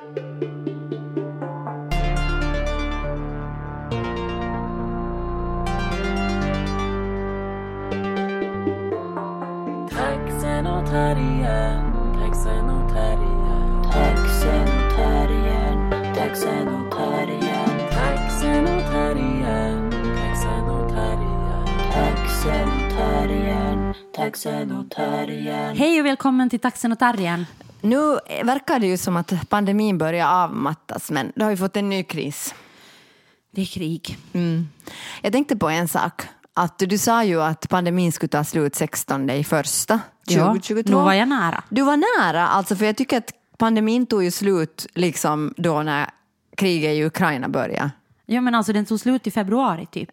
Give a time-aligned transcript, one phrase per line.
[0.00, 0.30] Taxenotarien.
[22.40, 25.76] taxenotarien, taxenotarien.
[25.76, 27.46] Hej och välkommen till Taxen och Tarjen.
[27.80, 31.88] Nu verkar det ju som att pandemin börjar avmattas, men då har vi fått en
[31.88, 32.54] ny kris.
[33.50, 34.18] Det är krig.
[34.32, 34.68] Mm.
[35.22, 36.22] Jag tänkte på en sak.
[36.54, 40.90] Att du sa ju att pandemin skulle ta slut 16 i första 2022.
[40.90, 41.64] nu var jag nära.
[41.68, 46.10] Du var nära, alltså, för jag tycker att pandemin tog ju slut liksom då när
[46.56, 47.90] kriget i Ukraina började.
[48.26, 50.10] Ja, men alltså den tog slut i februari typ,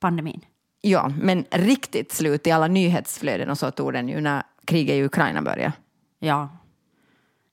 [0.00, 0.40] pandemin.
[0.80, 5.02] Ja, men riktigt slut i alla nyhetsflöden och så tog den ju när kriget i
[5.02, 5.72] Ukraina började.
[6.18, 6.48] Ja.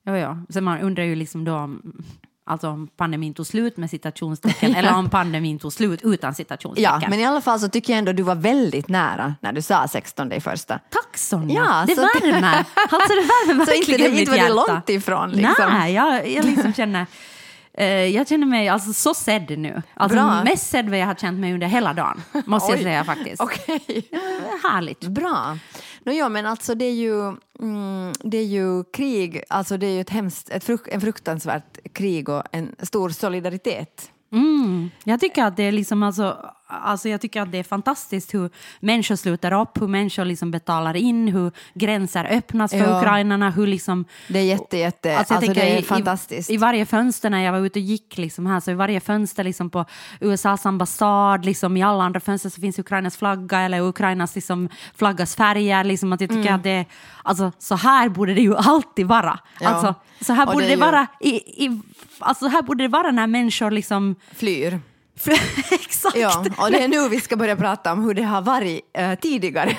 [0.04, 0.38] Ja, ja.
[0.48, 2.02] Så man undrar ju liksom då om,
[2.46, 7.00] alltså om pandemin tog slut med citationstecken eller om pandemin tog slut utan citationstecken.
[7.02, 9.62] Ja, men i alla fall så tycker jag ändå du var väldigt nära när du
[9.62, 10.78] sa 16 i första.
[10.90, 12.64] Tack Sonja, Ja, det så- värmer.
[12.90, 15.30] Alltså det värmer Så inte, verkligen det, mitt inte var det långt ifrån.
[15.30, 15.68] Liksom.
[15.70, 17.06] Nej, jag, jag liksom känner...
[17.74, 19.82] eh, jag känner mig alltså så sedd nu.
[19.94, 20.44] Alltså Bra.
[20.44, 22.22] mest sedd vad jag har känt mig under hela dagen.
[22.46, 23.40] Måste jag säga faktiskt.
[23.42, 24.08] Okej.
[24.62, 25.00] Härligt.
[25.00, 25.58] Bra.
[26.04, 29.90] No, ja, men alltså det är ju, mm, det är ju krig, alltså det är
[29.90, 34.10] ju ett hemskt, ett fruk, en fruktansvärt krig och en stor solidaritet.
[34.32, 34.90] Mm.
[35.04, 36.50] Jag tycker att det är liksom alltså,
[36.82, 40.96] alltså jag tycker att det är fantastiskt hur människor sluter upp, hur människor liksom betalar
[40.96, 42.98] in, hur gränser öppnas för Ja.
[43.00, 46.50] ukrainarna, hur liksom Det är jätte, jätte, alltså, tänker det är i- fantastiskt.
[46.50, 49.00] I, I varje fönster när jag var ute och gick liksom här, så i varje
[49.00, 49.84] fönster liksom på
[50.20, 55.36] USAs ambassad, liksom i alla andra fönster så finns Ukrainas flagga eller Ukrainas liksom flaggas
[55.36, 55.84] färger.
[55.84, 56.54] Liksom att jag tycker Mm.
[56.54, 56.84] att det,
[57.22, 59.38] alltså, så här borde det ju alltid vara.
[59.60, 59.68] Ja.
[59.68, 61.30] Alltså, så här Och borde det det, är ju- vara i,
[61.64, 61.80] i,
[62.18, 64.14] alltså, så här borde det vara när människor liksom...
[64.34, 64.80] Flyr.
[65.70, 66.16] Exakt!
[66.16, 69.14] Ja, och det är nu vi ska börja prata om hur det har varit eh,
[69.14, 69.76] tidigare.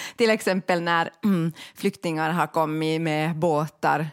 [0.16, 4.10] Till exempel när mm, flyktingar har kommit med båtar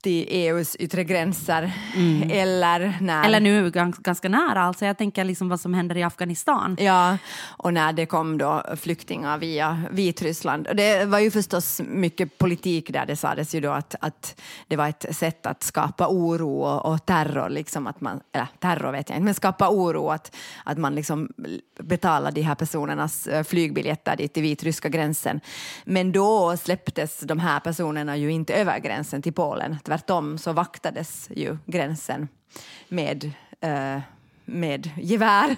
[0.00, 1.72] till EUs yttre gränser.
[2.30, 3.18] Eller när...
[3.18, 3.24] Mm.
[3.24, 6.76] Eller nu gans, ganska nära, alltså jag tänker liksom vad som händer i Afghanistan.
[6.80, 10.68] Ja, och när det kom då flyktingar via Vitryssland.
[10.74, 13.06] Det var ju förstås mycket politik där.
[13.06, 17.06] Det sades ju då att, att det var ett sätt att skapa oro och, och
[17.06, 17.48] terror.
[17.48, 20.08] Liksom att man, eller terror vet jag inte, men skapa oro.
[20.08, 21.28] Att, att man liksom
[21.80, 25.40] betalar de här personernas eh, flygbiljetter dit till vitryska gränsen.
[25.84, 29.76] Men då släpptes de här personerna ju inte över gränsen till Polen.
[29.88, 32.28] Tvärtom så vaktades ju gränsen
[32.88, 34.00] med, eh,
[34.44, 35.56] med gevär.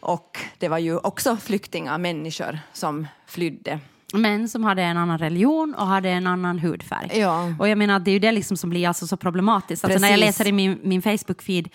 [0.00, 3.80] Och det var ju också flyktingar, människor, som flydde.
[4.14, 7.18] Men som hade en annan religion och hade en annan hudfärg.
[7.18, 7.54] Ja.
[7.58, 9.84] Och jag menar, det är ju det liksom som blir alltså så problematiskt.
[9.84, 11.68] Alltså när jag läser i min, min Facebook-feed,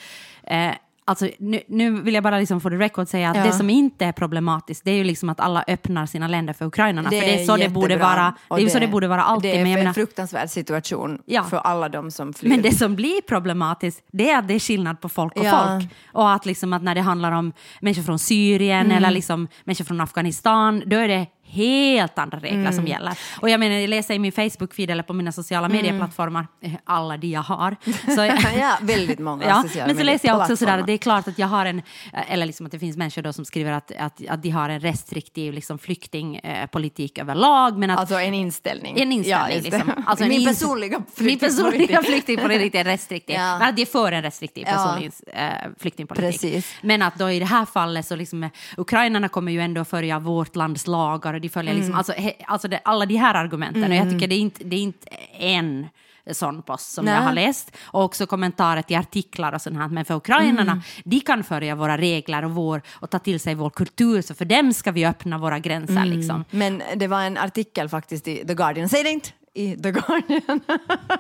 [0.43, 0.71] eh,
[1.07, 3.43] alltså nu, nu vill jag bara liksom för the record säga att Ja.
[3.43, 6.66] det som inte är problematiskt, det är ju liksom att alla öppnar sina länder för
[6.66, 7.09] ukrainarna.
[7.09, 8.35] för det är så det borde vara.
[8.49, 9.51] Det är ju så det borde vara alltid.
[9.51, 11.43] Det är men, jag en menar, fruktansvärd situation Ja.
[11.43, 12.49] för alla de som flyr.
[12.49, 15.67] men det som blir problematiskt, det är att det är skillnad på folk och Ja.
[15.79, 15.91] folk.
[16.13, 18.97] Och att liksom att när det handlar om människor från Syrien Mm.
[18.97, 22.73] eller liksom människor från Afghanistan, då är det helt andra regler Mm.
[22.73, 23.17] som gäller.
[23.41, 27.17] Och jag menar, jag läser i min Facebook-feed eller på mina sociala medieplattformar, eh, alla
[27.17, 27.75] de jag har.
[28.16, 28.25] Så,
[28.59, 31.39] ja, väldigt många Ja, sociala men så läser jag också sådär, det är klart att
[31.39, 31.81] jag har en,
[32.28, 34.79] eller liksom att det finns människor då som skriver att, att, att de har en
[34.79, 37.78] restriktiv liksom flyktingpolitik överlag.
[37.78, 39.00] Men att, Alltså en inställning.
[39.00, 39.57] en inställning.
[39.63, 39.69] det.
[39.72, 40.03] liksom.
[40.05, 42.75] Alltså Min personliga Min personliga flyktingpolitik.
[42.75, 43.35] är restriktiv.
[43.35, 43.57] Ja.
[43.59, 44.73] Men att de är för en restriktiv Ja.
[44.73, 46.41] personlig eh, flyktingpolitik.
[46.41, 46.73] Precis.
[46.81, 50.19] Men att då i det här fallet så liksom, eh, ukrainarna kommer ju ändå följa
[50.19, 51.97] vårt lands lagar och de följer liksom, Mm.
[51.97, 53.84] alltså, he, alltså det, alla de här argumenten.
[53.91, 55.07] Och jag tycker det är inte, det är inte
[55.40, 55.88] en
[56.31, 57.13] sån post som Nej.
[57.13, 57.75] jag har läst.
[57.84, 59.88] Och också kommentarer till artiklar och sånt här.
[59.88, 60.84] Men för ukrainarna, Mm.
[61.03, 64.22] de kan följa våra regler och, vår, och ta till sig vår kultur.
[64.22, 65.97] Så för dem ska vi öppna våra gränser.
[65.97, 66.09] Mm.
[66.09, 66.46] Liksom.
[66.51, 68.90] Men det var en artikel faktiskt i The Guardian.
[68.90, 70.62] Säg det inte i The Guardian.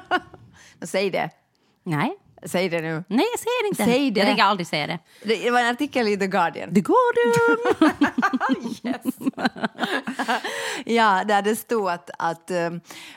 [0.81, 1.29] Säg det.
[1.83, 2.15] Nej.
[2.45, 3.03] Säg det nu.
[3.07, 3.83] Nej, jag säger inte.
[3.83, 4.19] Säg det.
[4.19, 4.99] Jag tänker aldrig säga det.
[5.23, 6.73] Det var en artikel i The Guardian.
[6.73, 7.57] The Guardian!
[10.85, 12.69] Ja, där det stod att, att eh,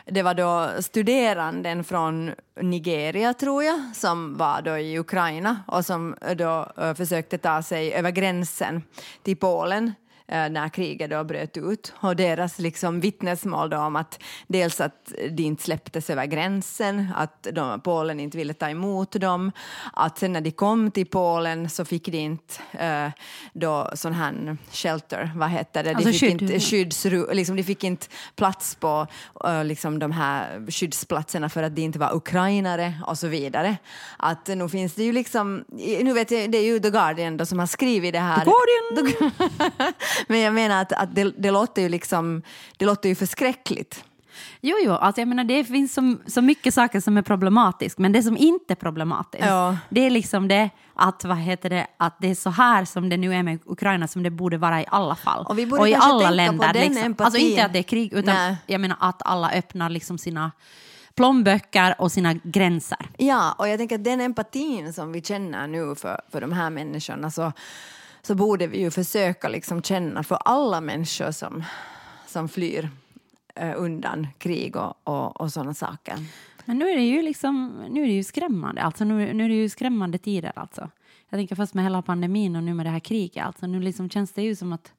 [0.05, 6.17] det var då studeranden från Nigeria, tror jag, som var då i Ukraina och som
[6.37, 8.83] då eh, försökte ta sig över gränsen
[9.23, 9.93] till Polen
[10.29, 11.93] när kriget då bröt ut.
[12.01, 17.81] Och deras liksom vittnesmål om att dels att de inte släpptes över gränsen, att de,
[17.81, 19.53] Polen inte ville ta emot dem,
[19.93, 23.09] att sen när de kom till Polen så fick de inte eh,
[23.53, 25.91] då sån här shelter, vad heter det?
[25.91, 26.43] De Alltså fick skydd.
[26.43, 29.07] inte skyddsru, liksom, de fick inte plats på
[29.45, 33.77] eh, liksom, de här skyddsplatserna för att de inte var ukrainare och så vidare.
[34.17, 35.65] Att nu finns det ju liksom,
[36.03, 38.45] nu vet jag, det är ju The Guardian då som har skrivit det här.
[38.45, 39.33] Guardian!
[40.29, 42.43] Men jag menar att, att det, det låter ju liksom,
[42.77, 44.05] det låter ju förskräckligt.
[44.61, 48.13] Jo, jo, alltså jag menar det finns så, så mycket saker som är problematiskt, men
[48.13, 49.77] det som inte är problematiskt, Ja.
[49.91, 53.17] det är liksom det att, vad heter det, att det är så här som det
[53.17, 55.47] nu är med Ukraina som det borde vara i alla fall.
[55.47, 56.73] Och vi borde i kanske alla länder.
[56.75, 57.15] liksom.
[57.19, 58.57] Alltså inte att det är krig, utan Nej.
[58.67, 60.51] jag menar att alla öppnar liksom sina
[61.15, 63.11] plånböcker och sina gränser.
[63.17, 66.71] Ja, och jag tänker att den empatin som vi känner nu för, för de här
[66.71, 67.53] människorna så,
[68.23, 71.65] så borde vi ju försöka liksom känna för alla människor som,
[72.27, 72.91] som flyr
[73.55, 76.15] eh, undan krig och, och, och sådana saker.
[76.65, 79.49] Men nu är det ju liksom, nu är det ju skrämmande, alltså nu, nu är
[79.49, 80.91] det ju skrämmande tider alltså.
[81.29, 84.11] Jag tänker först med hela pandemin och nu med det här kriget, alltså nu liksom
[84.11, 84.93] känns det ju som att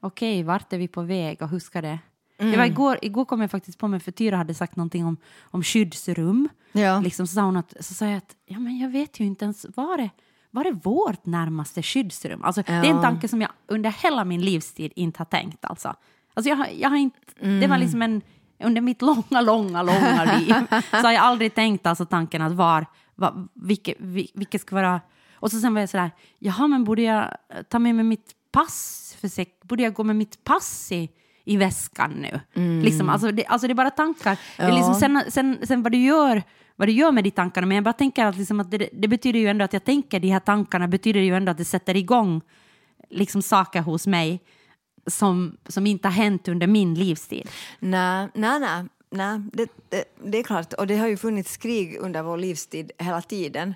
[0.00, 1.98] okej, vart är vi på väg och hur ska det...
[2.36, 5.16] Det var igår, igår kom jag faktiskt på mig, för Tyra hade sagt någonting om,
[5.42, 6.48] om skyddsrum.
[6.72, 7.00] Ja.
[7.00, 9.44] Liksom, så sa hon att, så sa jag att ja, men jag vet ju inte
[9.44, 10.10] ens, var är,
[10.50, 12.44] var är vårt närmaste skyddsrum?
[12.44, 13.02] Alltså, Det är en Ja.
[13.02, 15.64] tanke som jag under hela min livstid inte har tänkt.
[15.64, 15.94] Alltså.
[16.34, 18.22] Alltså, jag, har- jag har inte, Det var liksom en,
[18.64, 20.54] under mitt långa, långa, långa liv
[20.90, 25.00] så har jag aldrig tänkt alltså, tanken att var, var, vilket, vil- vilket ska vara...
[25.40, 27.36] Och så sen var jag sådär, jaha men borde jag
[27.68, 29.16] ta med mig mitt pass?
[29.20, 31.08] För säk, borde jag gå med mitt pass i,
[31.44, 32.40] i väskan nu?
[32.82, 34.38] Liksom, alltså, det, alltså det är bara tankar.
[34.56, 36.42] Det är liksom, sen, sen, sen vad du gör
[36.78, 39.08] vad det gör med de tankarna, men jag bara tänker att, liksom att det, det
[39.08, 41.96] betyder ju ändå att jag tänker de här tankarna betyder ju ändå att det sätter
[41.96, 42.40] igång
[43.10, 44.40] liksom saker hos mig
[45.06, 47.48] som, som inte har hänt under min livstid.
[47.78, 48.84] Nej, nej, nej.
[49.10, 50.72] nej det, det, det är klart.
[50.72, 53.74] Och det har ju funnits krig under vår livstid hela tiden.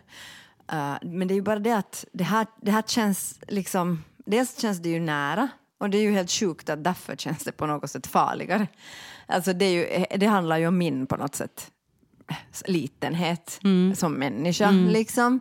[0.72, 4.04] Uh, men det är ju bara det att det här, det här känns liksom...
[4.24, 7.52] Dels känns det ju nära och det är ju helt sjukt att därför känns det
[7.52, 8.66] på något sätt farligare.
[9.26, 11.71] Alltså det, är ju, det handlar ju om min på något sätt
[12.66, 13.94] litenhet Mm.
[13.94, 14.70] som människa.
[14.70, 15.40] Liksom.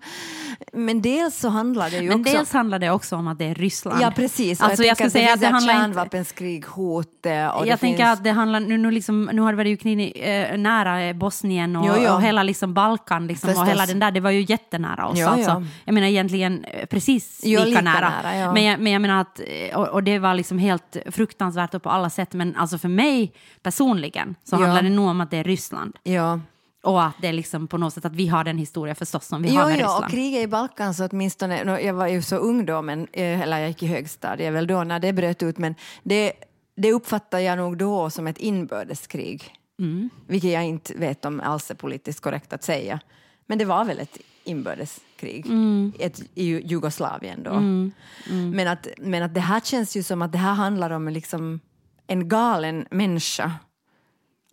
[0.73, 2.33] Men dels så handlar det ju Men också...
[2.33, 4.01] dels handlar det också om att det är Ryssland.
[4.01, 4.59] Ja, precis.
[4.61, 5.83] Och Alltså, jag tänker skulle att säga att det handlar inte...
[5.83, 8.17] kärnvapenskrig, hot och Jag det tänker finns...
[8.17, 11.75] att det handlar, nu, nu, liksom, nu har det varit ju krig, eh, nära Bosnien
[11.75, 12.13] och, Jo, jo.
[12.13, 15.17] och hela liksom Balkan liksom, och hela den där, det var ju jättenära oss.
[15.19, 15.65] Jo, alltså.
[15.85, 18.09] Jag menar egentligen eh, precis lika, lika nära.
[18.09, 18.53] nära, ja.
[18.53, 21.89] men, jag, men jag menar att, eh, och, och det var liksom helt fruktansvärt på
[21.89, 23.33] alla sätt, men alltså för mig
[23.63, 25.95] personligen så handlar det nog om att det är Ryssland.
[26.03, 26.39] Ja.
[26.83, 29.42] Och att det är liksom på något sätt att vi har den historia förstås som
[29.42, 30.06] vi har Jo, med jo, Ryssland.
[30.06, 33.57] och kriget i Balkan så åtminstone, jag var ju så ung då, men, eh, eller
[33.60, 36.33] jag gick i högstadiet väl då när det bröt ut, men det,
[36.75, 39.54] det uppfattar jag nog då som ett inbördeskrig.
[39.80, 40.10] Mm.
[40.28, 43.00] Vilket jag inte vet om alls är politiskt korrekt att säga.
[43.48, 45.94] Men det var väl ett inbördeskrig Mm.
[46.00, 47.54] ett, i Ju- Jugoslavien då.
[48.33, 51.60] Men, att, men att det här känns ju som att det här handlar om liksom
[52.07, 53.51] en galen människa.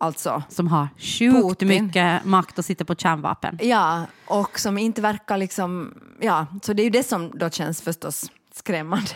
[0.01, 1.67] Alltså, som har sjukt Putin.
[1.67, 3.59] mycket makt och sitter på kärnvapen.
[3.61, 5.93] Ja, och som inte verkar liksom...
[6.19, 9.11] Ja, så det är ju det som då känns förstås skrämmande.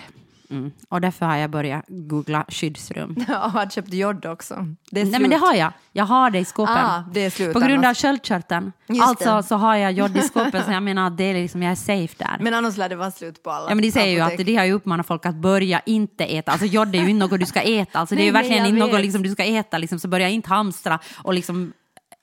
[0.53, 0.71] Mm.
[0.89, 3.15] Och därför har jag börjat googla skyddsrum.
[3.27, 4.67] Ja, har köpt jod också.
[4.91, 5.71] Det är Nej men det har jag.
[5.91, 6.77] Jag har det i skåpen.
[6.77, 8.01] Ah, det är slut På grund av annars.
[8.01, 8.71] sköldkörteln.
[8.87, 9.43] Just Alltså det.
[9.43, 11.75] så har jag jod i skåpet så jag menar att det är liksom, jag är
[11.75, 12.37] safe där.
[12.39, 14.39] Men annars lär det vara slut på alla Ja, men de säger ju apotek.
[14.39, 16.51] att de har ju uppmanat folk att börja inte äta.
[16.51, 17.99] Alltså jod är ju inte något du ska äta.
[17.99, 19.77] Alltså, det är ju Nej, verkligen inte något liksom, du ska äta.
[19.77, 21.73] Liksom, så börja inte hamstra och liksom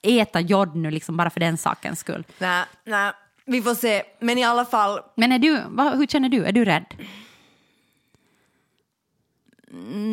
[0.03, 2.23] äta jod nu liksom, bara för den sakens skull.
[2.39, 3.11] Nej, nej,
[3.45, 4.03] vi får se.
[4.19, 6.45] Men i alla fall, Men är du, vad, hur känner du?
[6.45, 6.85] Är du rädd?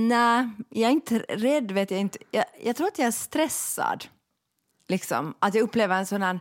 [0.08, 2.18] Nej, jag är inte rädd vet jag inte.
[2.30, 4.04] Jag, jag tror att jag är stressad.
[4.88, 6.40] Liksom, att jag upplever en sån här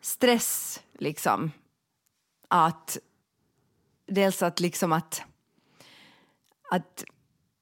[0.00, 1.50] stress, liksom.
[2.48, 2.98] Att
[4.06, 5.22] dels att liksom att,
[6.70, 7.04] att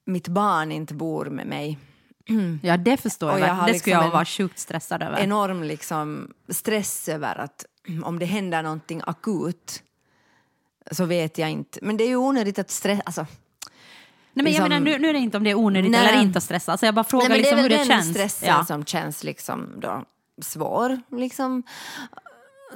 [0.04, 1.78] mitt barn inte bor med mig.
[2.62, 3.40] Ja, det förstår jag.
[3.40, 5.18] jag det skulle liksom jag en vara sjukt stressad över.
[5.18, 7.64] enorm liksom, stress över att
[8.04, 9.82] om det händer någonting akut
[10.90, 11.78] så vet jag inte.
[11.82, 13.02] Men det är ju onödigt att stressa.
[13.06, 13.26] Alltså,
[14.32, 16.08] Nej, men liksom- jag menar, nu, nu är det inte om det är onödigt Nej.
[16.08, 16.72] eller inte att stressa.
[16.72, 18.10] Alltså jag bara frågar nej, liksom det är hur väl det den känns.
[18.16, 18.64] stressen Ja.
[18.64, 20.04] som känns liksom då
[20.42, 21.00] svår.
[21.16, 21.62] Liksom.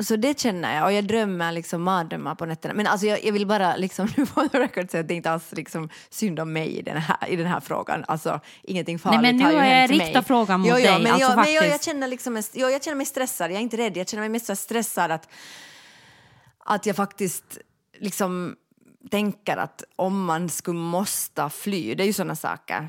[0.00, 0.84] Så det känner jag.
[0.84, 2.74] Och jag drömmer liksom mardrömmar på nätterna.
[2.74, 5.30] Men alltså jag, jag vill bara liksom, nu på record säga att det är inte
[5.30, 8.04] alls liksom synd om mig i den här, i den här frågan.
[8.08, 10.24] Alltså ingenting farligt men nu har har jag hänt riktat mig.
[10.24, 12.84] frågan mot jo, jo, dig, Men, alltså jag, men jag, jag, känner liksom, jo, jag
[12.84, 13.50] känner mig stressad.
[13.50, 13.96] Jag är inte rädd.
[13.96, 15.28] Jag känner mig mest stressad att,
[16.64, 17.58] att jag faktiskt
[18.00, 18.56] liksom
[19.10, 22.88] tänker att om man skulle måste fly, det är ju sådana saker,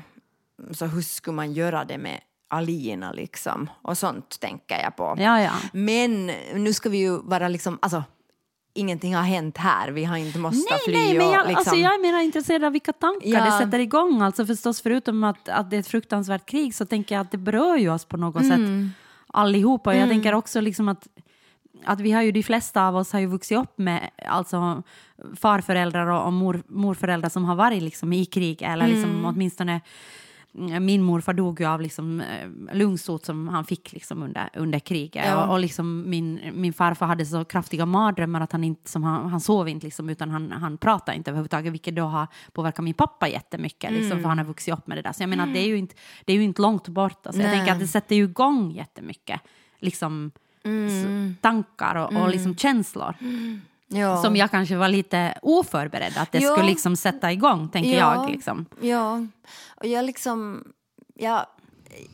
[0.72, 3.70] så hur skulle man göra det med Alina liksom?
[3.82, 5.14] Och sånt tänker jag på.
[5.18, 5.52] Ja, ja.
[5.72, 8.02] Men nu ska vi ju vara liksom, alltså
[8.74, 10.94] ingenting har hänt här, vi har inte måste Nej, fly.
[10.94, 13.44] nej, men och jag, liksom, alltså jag är mer intresserad av vilka tankar Ja.
[13.44, 14.22] det sätter igång.
[14.22, 17.38] Alltså förstås, förutom att, att det är ett fruktansvärt krig så tänker jag att det
[17.38, 18.50] berör ju oss på något Mm.
[18.90, 18.96] sätt
[19.26, 19.90] allihopa.
[19.90, 21.06] Och Jag tänker också liksom att,
[21.84, 24.82] att vi har ju, de flesta av oss har ju vuxit upp med alltså,
[25.36, 29.24] farföräldrar och, och mor, morföräldrar som har varit liksom, i krig eller liksom, Mm.
[29.24, 29.80] åtminstone
[30.80, 35.24] min morfar dog ju av liksom, eh, lungsot som han fick liksom, under, under kriget.
[35.26, 35.44] Ja.
[35.44, 39.30] Och, och liksom min, min farfar hade så kraftiga mardrömmar att han, inte, som han,
[39.30, 42.94] han sov inte, liksom, utan han, han pratade inte överhuvudtaget, vilket då har påverkat min
[42.94, 44.22] pappa jättemycket, liksom, Mm.
[44.22, 45.12] för han har vuxit upp med det där.
[45.12, 47.26] Så jag menar, det, är ju inte, det är ju inte långt bort.
[47.26, 49.40] Alltså, jag tänker att det sätter ju igång jättemycket
[49.80, 50.30] liksom,
[50.66, 51.36] Mm.
[51.40, 53.14] tankar och, och liksom, känslor.
[53.88, 54.22] ja.
[54.22, 56.52] Som jag kanske var lite oförberedd att det Ja.
[56.52, 58.14] skulle liksom, sätta igång, tänker Ja.
[58.14, 58.30] jag.
[58.30, 58.66] Liksom.
[58.80, 59.26] Ja,
[59.76, 60.64] och jag liksom...
[61.18, 61.46] Jag,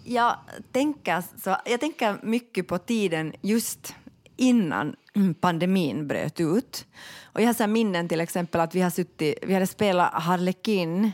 [0.04, 0.34] jag,
[0.72, 3.94] tänker så, jag tänker mycket på tiden just
[4.36, 4.96] innan
[5.40, 6.86] pandemin bröt ut.
[7.24, 11.12] Och jag har så minnen till exempel att vi, har suttit, vi hade spelat Harlequin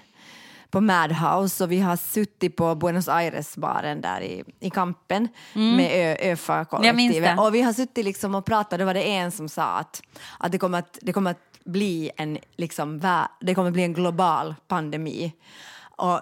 [0.70, 5.76] på Madhouse och vi har suttit på Buenos Aires-baren där i, i kampen med Jag
[6.16, 7.38] minns ÖFA-kollektivet.
[7.38, 10.02] Och vi har suttit liksom och pratat, då var det en som sa att,
[10.38, 13.00] att det, kommer att det kommer att bli en, liksom,
[13.40, 15.32] det kommer att bli en global pandemi.
[15.96, 16.20] Och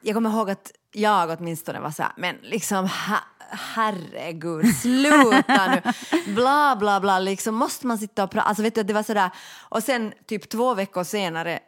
[0.00, 3.18] jag kommer ihåg att jag åtminstone var så här, men liksom ha,
[3.50, 5.82] herregud, sluta nu,
[6.34, 9.30] bla bla bla, liksom måste man sitta och prata, alltså vet du, det var sådär,
[9.60, 11.60] och sen typ två veckor senare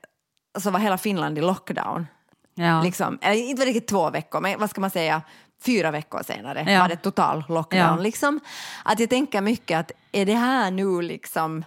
[0.59, 2.07] så var hela Finland i lockdown.
[2.55, 2.83] Ja.
[2.83, 5.23] Liksom, eller inte riktigt två veckor, men vad ska man säga,
[5.65, 6.81] fyra veckor senare Ja.
[6.81, 7.81] var det total lockdown.
[7.81, 7.97] Ja.
[7.97, 8.41] Liksom.
[8.85, 11.65] Att jag tänker mycket att är det här nu liksom,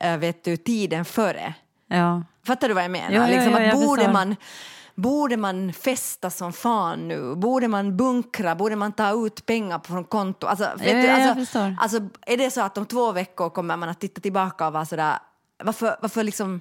[0.00, 1.54] äh, vet du, tiden före?
[1.88, 2.22] Ja.
[2.46, 3.10] Fattar du vad jag menar?
[3.10, 4.12] Ja, liksom, att borde, förstår.
[4.12, 4.36] man,
[4.94, 7.34] borde man festa som fan nu?
[7.34, 8.54] Borde man bunkra?
[8.54, 10.46] Borde man ta ut pengar från konto?
[10.46, 14.00] Alltså, Ja, du, alltså, alltså, är det så att om två veckor kommer man att
[14.00, 15.18] titta tillbaka och vara sådär,
[15.64, 16.60] varför, varför liksom...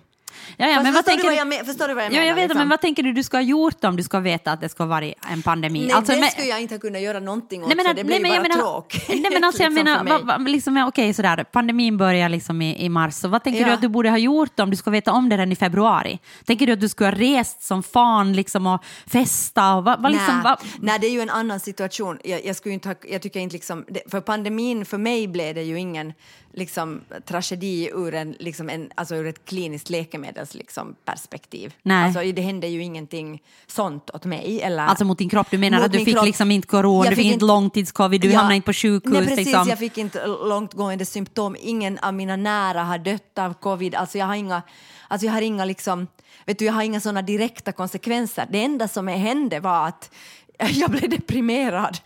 [0.57, 1.55] Ja, ja, men vad tänker du vad du?
[1.55, 2.27] jag, förstår du vad jag Ja, menar?
[2.27, 2.57] jag vet, liksom?
[2.57, 4.85] men vad tänker du du ska ha gjort om du ska veta att det ska
[4.85, 5.79] vara en pandemi?
[5.85, 7.93] Nej, Alltså, det men- skulle jag inte ha kunnat göra någonting åt, Nej, men, för
[7.93, 9.03] det blir nej, bara menar, tråkigt.
[9.09, 12.89] Nej, men alltså, jag liksom, menar, liksom, ja, okej, sådär, pandemin börjar liksom i, i
[12.89, 13.67] mars, så vad tänker Ja.
[13.67, 16.19] du att du borde ha gjort om du ska veta om det redan i februari?
[16.45, 19.75] Tänker du att du skulle ha rest som fan liksom, och festa?
[19.75, 22.19] Och, vad, vad, liksom, Nej, vad, nej, det är ju en annan situation.
[22.23, 25.55] Jag, jag, skulle inte ha, jag tycker inte liksom, det, för pandemin, för mig blev
[25.55, 26.13] det ju ingen
[26.55, 31.73] liksom, tragedi ur, en, liksom en, alltså ur ett kliniskt läkemedels liksom, perspektiv.
[31.83, 32.05] Nej.
[32.05, 34.61] Alltså, det hände ju ingenting sånt åt mig.
[34.61, 36.25] Eller, alltså mot din kropp, du menar att du fick kropp.
[36.25, 38.37] liksom inte corona, du fick inte långtidscovid, du Ja.
[38.37, 39.13] hamnade inte på sjukhus.
[39.13, 39.69] Nej, precis, liksom.
[39.69, 41.55] jag fick inte långtgående symptom.
[41.59, 43.95] Ingen av mina nära har dött av covid.
[43.95, 44.61] Alltså jag har inga,
[45.07, 46.07] alltså jag har inga, liksom,
[46.45, 48.47] vet du, jag har inga såna direkta konsekvenser.
[48.51, 50.11] Det enda som hände var att
[50.71, 51.97] jag blev deprimerad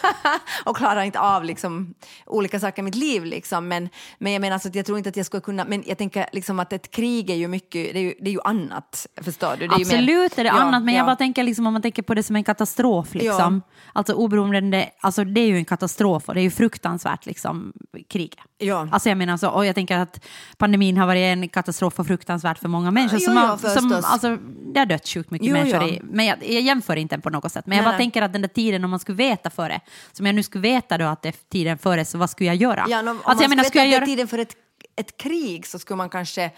[0.64, 1.94] och klarade inte av liksom,
[2.26, 3.24] olika saker i mitt liv.
[3.24, 3.68] Liksom.
[3.68, 3.88] Men,
[4.18, 5.64] men jag menar så att jag tror inte att jag skulle kunna...
[5.64, 7.92] Men jag tänker liksom att ett krig är ju mycket...
[7.92, 9.66] Det är ju, det är ju annat, förstår du?
[9.66, 10.98] Det är ju mer- Absolut är det Ja, annat, men ja.
[10.98, 13.14] jag bara tänker liksom, om man tänker på det som en katastrof.
[13.14, 13.62] Liksom.
[13.92, 17.72] Alltså oberoende, alltså, det är ju en katastrof och det är ju fruktansvärt liksom,
[18.08, 18.34] krig.
[18.58, 18.88] Ja.
[18.92, 20.24] Alltså jag menar så, och jag tänker att
[20.56, 23.18] pandemin har varit en katastrof och fruktansvärt för många människor.
[23.18, 24.36] Som ja, har, som, alltså,
[24.74, 25.82] det har dött sjukt mycket Jo, människor.
[25.82, 25.88] ja.
[25.88, 27.66] I, men jag, jag jämför inte på något sätt.
[27.66, 29.80] Men Nej, bara tänker att den där tiden, om man skulle veta före,
[30.12, 32.56] som jag nu skulle veta då att det är tiden före, så vad skulle jag
[32.56, 32.86] göra?
[32.88, 34.06] Ja, om om alltså, jag man menar, skulle skulle jag veta göra...
[34.06, 34.56] tiden för ett,
[34.96, 36.50] ett krig så skulle man kanske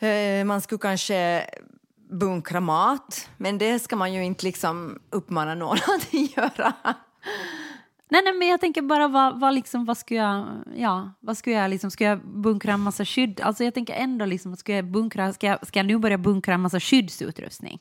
[0.00, 1.44] eh, man skulle kanske
[2.10, 6.74] bunkra mat, men det ska man ju inte liksom uppmana någon att göra.
[8.10, 11.50] Nej, nej, men jag tänker bara vad, vad, liksom, vad ska jag, ja, vad ska
[11.50, 13.40] jag liksom, ska jag bunkra en massa skydd?
[13.40, 16.54] Alltså jag tänker ändå liksom, ska jag bunkra, ska jag, ska jag nu börja bunkra
[16.54, 17.80] en massa skyddsutrustning?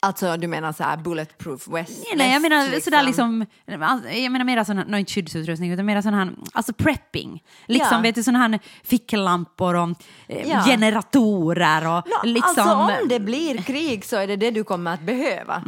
[0.00, 2.04] Alltså du menar så här bulletproof west?
[2.08, 3.46] Nej, nej jag menar sådär liksom,
[3.80, 7.42] alltså, jag menar mera sån här, inte skyddsutrustning, utan mera sån här, alltså prepping.
[7.66, 8.00] Liksom, Ja.
[8.02, 9.88] vet du, såna här ficklampor och
[10.28, 10.62] eh, Ja.
[10.66, 12.68] generatorer och Nå, liksom.
[12.68, 15.62] Alltså om det blir krig så är det det du kommer att behöva.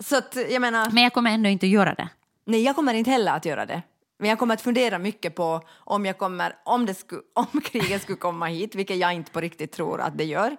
[0.00, 2.08] Så att, jag menar, Men jag kommer ändå inte att göra det.
[2.46, 3.82] nej jag kommer inte heller att göra det.
[4.18, 8.02] Men jag kommer att fundera mycket på om, jag kommer, om, det sku, om kriget
[8.02, 10.56] skulle komma hit, vilket jag inte på riktigt tror att det gör.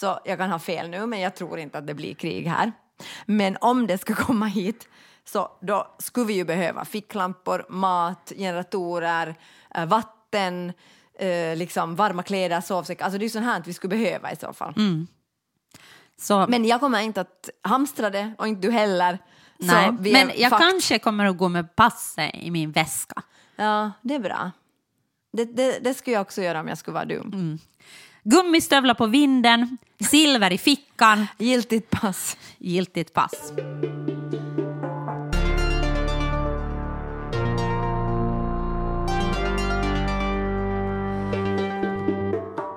[0.00, 2.72] Så jag kan ha fel nu, men jag tror inte att det blir krig här.
[3.26, 4.88] Men om det ska komma hit
[5.24, 9.34] så då skulle vi ju behöva ficklampor, mat, generatorer,
[9.74, 10.72] eh, vatten,
[11.18, 13.04] eh, liksom varma kläder, sovsäckar.
[13.04, 14.74] Alltså det är sånt här vi skulle behöva i så fall.
[16.20, 19.18] Så, Men jag kommer inte att hamstra det och inte du heller.
[19.58, 23.22] nej, men jag fakt- kanske kommer att gå med passet i min väska.
[23.56, 24.50] Ja, det är bra.
[25.32, 27.22] Det, det, det skulle jag också göra om jag skulle vara du.
[28.24, 29.78] Gummistövlar på vinden,
[30.10, 32.36] silver i fickan, Giltigt pass.
[32.58, 33.52] giltigt pass.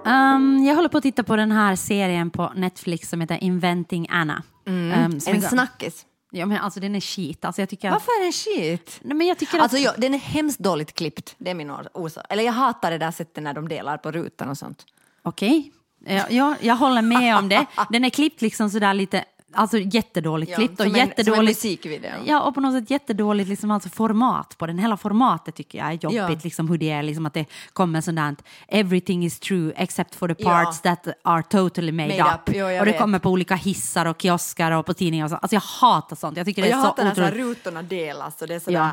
[0.05, 4.07] Um, jag håller på att titta på den här serien på Netflix som heter Inventing
[4.10, 4.43] Anna.
[4.65, 6.05] Um, som En snackis.
[6.31, 7.45] Ja, men alltså den är skit.
[7.45, 9.00] Alltså, jag tycker att, Varför är den shit?
[9.01, 11.36] Nej, men jag tycker att, Alltså, ja, den är hemskt dåligt klippt.
[11.38, 12.25] Det är min orsak.
[12.29, 14.86] Eller jag hatar det där sättet när de delar på rutan och sånt.
[15.23, 15.71] Okej,
[16.05, 17.65] ja, ja, jag håller med om det.
[17.89, 19.23] Den är klippt liksom sådär lite,
[19.53, 21.57] alltså jättedåligt Ja, klippt och som en- som en jättedåligt.
[21.63, 22.11] musikvideo.
[22.25, 24.79] Ja, och på något sätt jättedåligt liksom alltså format på den.
[24.79, 26.39] Hela formatet tycker jag är jobbigt, Ja.
[26.43, 30.43] liksom hur det är, liksom att det kommer sådant everything is true except for the
[30.43, 30.49] Ja.
[30.49, 32.49] parts that are totally made, Made up.
[32.49, 33.01] up, jo, jag och det vet.
[33.01, 35.35] kommer på olika hissar och kiosker och på tidningar och så.
[35.35, 36.37] Alltså jag hatar sånt.
[36.37, 38.47] Jag tycker Och det jag är så hatar när så här otroligt, rutorna delas och
[38.47, 38.77] det är sådär...
[38.79, 38.89] Ja.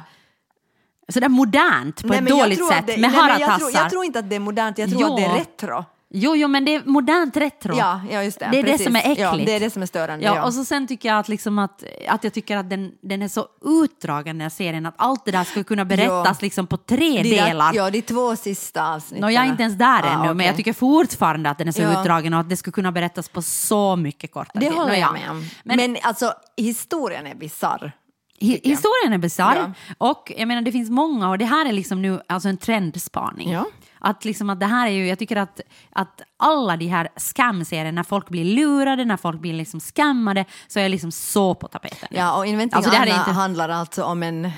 [1.12, 3.80] sådär modernt på Nej, ett jag dåligt sätt det- med nej, men jag tror, haratassar.
[3.82, 5.10] jag tror inte att det är modernt, jag tror Jo.
[5.10, 5.84] att det är retro.
[6.10, 7.76] Jo, jo, men det är modernt retro.
[7.76, 8.48] Ja, ja just det.
[8.52, 8.86] Det är det precis.
[8.86, 9.20] som är äckligt.
[9.20, 10.24] Ja, det är det som är störande.
[10.24, 12.92] Ja, Ja, och så sen tycker jag att, liksom att, att jag tycker att den,
[13.02, 16.66] den är så utdragen den här serien att allt det där skulle kunna berättas liksom
[16.66, 17.74] på tre de delar.
[17.74, 19.20] Ja, de två sista avsnitten.
[19.20, 20.46] Nå, jag är inte ens där Ah, ännu, men okej.
[20.46, 22.00] jag tycker fortfarande att den är så Ja.
[22.00, 25.00] utdragen och att det skulle kunna berättas på så mycket kortare Det håller Nå, jag
[25.00, 25.12] ja.
[25.12, 25.44] med om.
[25.64, 27.92] Men, Men, alltså, historien är bisarr.
[28.40, 29.72] hi- historien är bisarr Ja.
[30.08, 33.50] och jag menar det finns många och det här är liksom nu alltså en trendspaning.
[33.52, 33.64] Ja.
[34.00, 35.60] Att liksom att det här är ju, jag tycker att,
[35.92, 40.78] att alla de här scam-serierna, när folk blir lurade, när folk blir liksom scammade, så
[40.78, 42.08] är jag liksom så på tapeten.
[42.10, 44.50] Ja, och Inventing Alltså, det här är Anna inte- handlar alltså om en,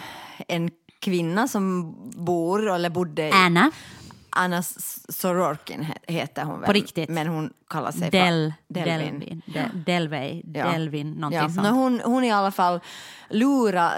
[0.48, 0.70] en
[1.00, 1.94] kvinna som
[2.24, 3.30] bor, eller bodde.
[3.34, 3.70] Anna,
[4.30, 4.62] Anna
[5.08, 6.66] Sorokin he- heter hon väl?
[6.66, 7.08] På riktigt?
[7.10, 9.18] Men hon kallar sig Del, för Delvin.
[9.20, 10.70] Delvin, De, Delvey, Ja.
[10.72, 11.62] Delvin, någonting Ja, sånt.
[11.66, 12.80] nå, hon, hon i alla fall
[13.30, 13.90] lura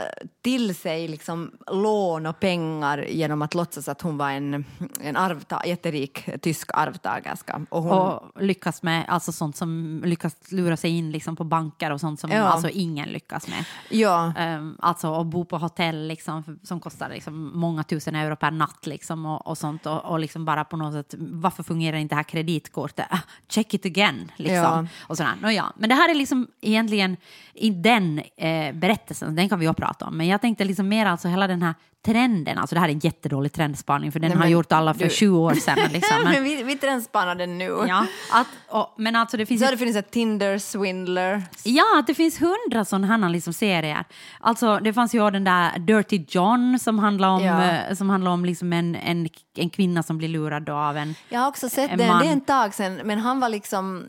[0.42, 4.64] till sig liksom lån och pengar genom att låtsas att hon var en,
[5.00, 7.66] en arvta, jätterik tysk arvtagerska.
[7.70, 11.90] Och hon, och lyckas med alltså sånt som lyckas lura sig in liksom på banker
[11.92, 12.42] och sånt som Ja.
[12.42, 13.64] alltså ingen lyckas med.
[13.90, 18.50] ja, Um, alltså att bo på hotell liksom, som kostar liksom många tusen euro per
[18.50, 22.12] natt liksom, och, och sånt och, och liksom bara på något sätt, varför fungerar inte
[22.12, 23.06] det här kreditkortet?
[23.10, 24.56] Ah, check it again, liksom.
[24.56, 24.86] Ja.
[25.00, 25.32] Och sådär.
[25.40, 25.72] Nå, ja.
[25.76, 27.16] Men det här är liksom egentligen
[27.54, 31.06] i den eh, berättelsen, den kan vi ju prata om, men jag tänkte liksom mer
[31.06, 31.74] alltså hela den här
[32.04, 35.04] trenden, alltså det här är en jättedålig trendspaning för den Nej, har gjort alla för
[35.04, 35.78] du- 20 år sedan.
[35.92, 36.22] Liksom.
[36.22, 37.84] men Men, vi, vi trendspanar den nu.
[37.88, 41.42] ja, att, och, men alltså det finns Så det funnits ett Tinder swindler.
[41.64, 44.04] Ja, att det finns hundra sådana liksom serier.
[44.40, 47.64] Alltså, det fanns ju den där Dirty John som handlar om, Ja.
[47.64, 51.14] eh, som handlar om liksom en, en, en kvinna som blir lurad av en...
[51.28, 54.06] Jag har också sett En den, det är en tag sedan, men han var liksom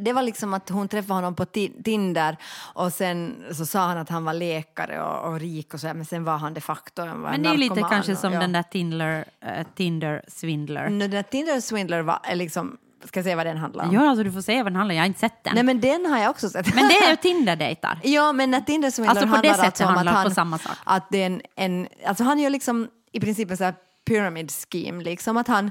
[0.00, 2.36] det var liksom att hon träffade honom på Ti- Tinder
[2.74, 6.04] och sen så sa han att han var läkare och, och rik och så men
[6.04, 8.40] sen var han de facto en Men det är lite kanske och- som ja.
[8.40, 10.82] den där Tinder, eh, Tinder Swindler.
[10.84, 13.92] Den där Tinder swindler var liksom, ska jag säga vad den handlar om?
[13.94, 15.54] Ja, alltså du får se vad den handlar jag har inte sett den.
[15.54, 16.74] Nej men den har jag också sett.
[16.74, 17.98] Men det är ju Tinder-dejtar.
[18.02, 20.58] Ja, men när Tinder swindler Alltså på det handlar sättet om att han, på samma
[20.58, 20.76] sak.
[20.84, 23.74] Att det är en, en, alltså han gör liksom i princip en sån här
[24.06, 25.70] pyramid scheme, liksom att han,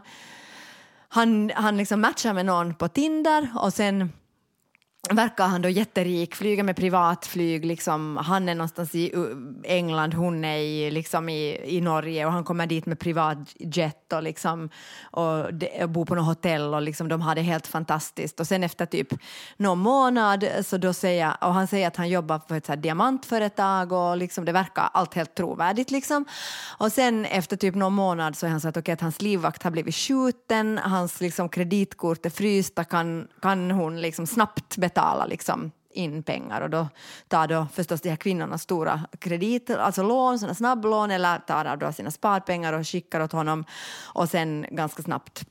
[1.14, 4.12] han, han liksom matchar med någon på Tinder och sen
[5.10, 10.46] verkar han då jätterik, flyger med privatflyg, liksom, han är någonstans i uh, England, hon
[10.46, 14.70] är i, liksom i, i Norge och han kommer dit med privatjet och, liksom,
[15.04, 18.40] och, de, och bor på något hotell och liksom, de har det helt fantastiskt.
[18.40, 19.08] Och sen efter typ
[19.58, 22.78] någon månad så då säger, och han säger att han jobbar för ett så här
[22.78, 25.92] diamantföretag och liksom, det verkar allt helt trovärdigt.
[25.92, 26.26] Liksom.
[26.78, 29.64] Och sen efter typ någon månad så är han så att, okay, att hans livvakt
[29.64, 34.93] har blivit skjuten, hans liksom, kreditkort är frysta, kan, kan hon liksom snabbt betala
[35.28, 36.62] liksom, in pengar.
[36.62, 36.88] Och då
[37.28, 41.92] tar då förstås de här kvinnorna stora krediter, alltså lån, sådana snabblån eller tar då
[41.92, 43.66] sina sparpengar och skickar åt honom.
[44.14, 45.46] Och sen ganska snabbt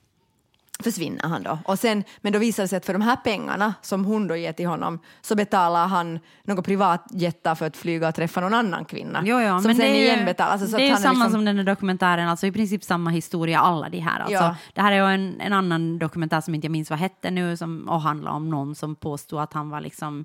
[0.82, 1.58] försvinner han då.
[1.64, 4.36] Och sen, men då visar det sig att för de här pengarna som hon då
[4.36, 8.84] ger till honom så betalar han några privatjetar för att flyga och träffa någon annan
[8.84, 9.22] kvinna.
[9.24, 10.50] Jo, jo, som men sen det igen betalar.
[10.50, 13.10] Alltså, så det är ju samma liksom, som den här dokumentären, alltså i princip samma
[13.10, 14.20] historia alla de här.
[14.20, 14.56] Alltså, Ja.
[14.74, 17.56] Det här är ju en, en annan dokumentär som inte jag minns vad hette nu
[17.56, 20.24] som, och handlar om någon som påstod att han var liksom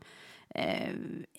[0.56, 0.90] eh,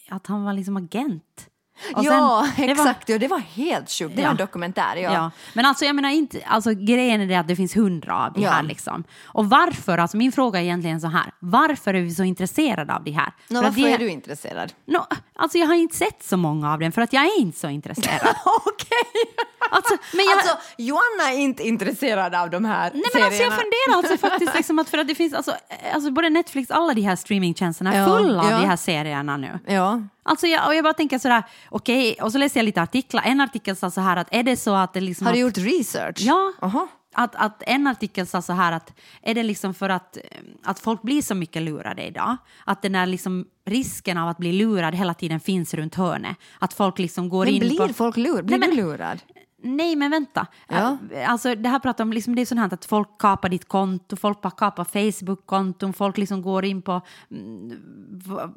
[0.09, 1.49] att han var liksom agent.
[1.95, 3.09] Och ja, sen- det var- exakt.
[3.09, 4.17] Ja, det var helt sjukt.
[4.17, 4.27] Det Ja.
[4.27, 4.97] var en dokumentär.
[4.97, 5.13] Ja.
[5.13, 5.31] Ja.
[5.55, 8.43] Men alltså jag menar inte, alltså grejen är det att det finns hundra av de
[8.43, 8.51] Ja.
[8.51, 9.05] här liksom.
[9.25, 13.05] Och varför, alltså min fråga är egentligen så här, varför är vi så intresserade av
[13.05, 13.33] de här?
[13.49, 14.73] För att varför de- är du intresserad?
[14.87, 17.59] Nå, alltså jag har inte sett så många av dem för att jag är inte
[17.59, 18.21] så intresserad.
[18.67, 19.35] Okej!
[19.71, 23.33] Alltså, men jag, Alltså, Joanna är inte intresserad av de här Nej men alltså jag
[23.33, 23.57] serierna.
[23.57, 26.95] funderar alltså faktiskt liksom att för att det finns alltså, eh, alltså både Netflix, alla
[26.95, 28.59] de här streamingtjänsterna är Ja, fulla av ja.
[28.61, 29.59] de här serierna nu.
[29.67, 30.03] Ja.
[30.23, 33.23] Alltså jag, och jag bara tänker sådär, okej, och så läser jag lite artiklar.
[33.27, 35.27] En artikel sa så här att är det så att det liksom...
[35.27, 36.17] Har du att, gjort research?
[36.21, 36.53] Ja.
[36.63, 36.89] Aha.
[37.15, 40.23] att, att en artikel sa så här att är det liksom för att, eh,
[40.65, 44.53] att folk blir så mycket lurade idag, att den där liksom risken av att bli
[44.53, 46.37] lurad hela tiden finns runt hörnet.
[46.59, 47.95] Att folk liksom går Men in blir på...
[47.95, 48.43] folk lurade?
[48.43, 49.19] Blir Nej, men- du lurad?
[49.63, 50.47] Nej, men vänta.
[50.69, 50.99] Ja.
[51.27, 54.17] Alltså, det här pratar om, liksom, det är sånt här att folk kapar ditt konto,
[54.17, 57.73] folk bara kapar Facebook-konton, folk liksom går in på, mm,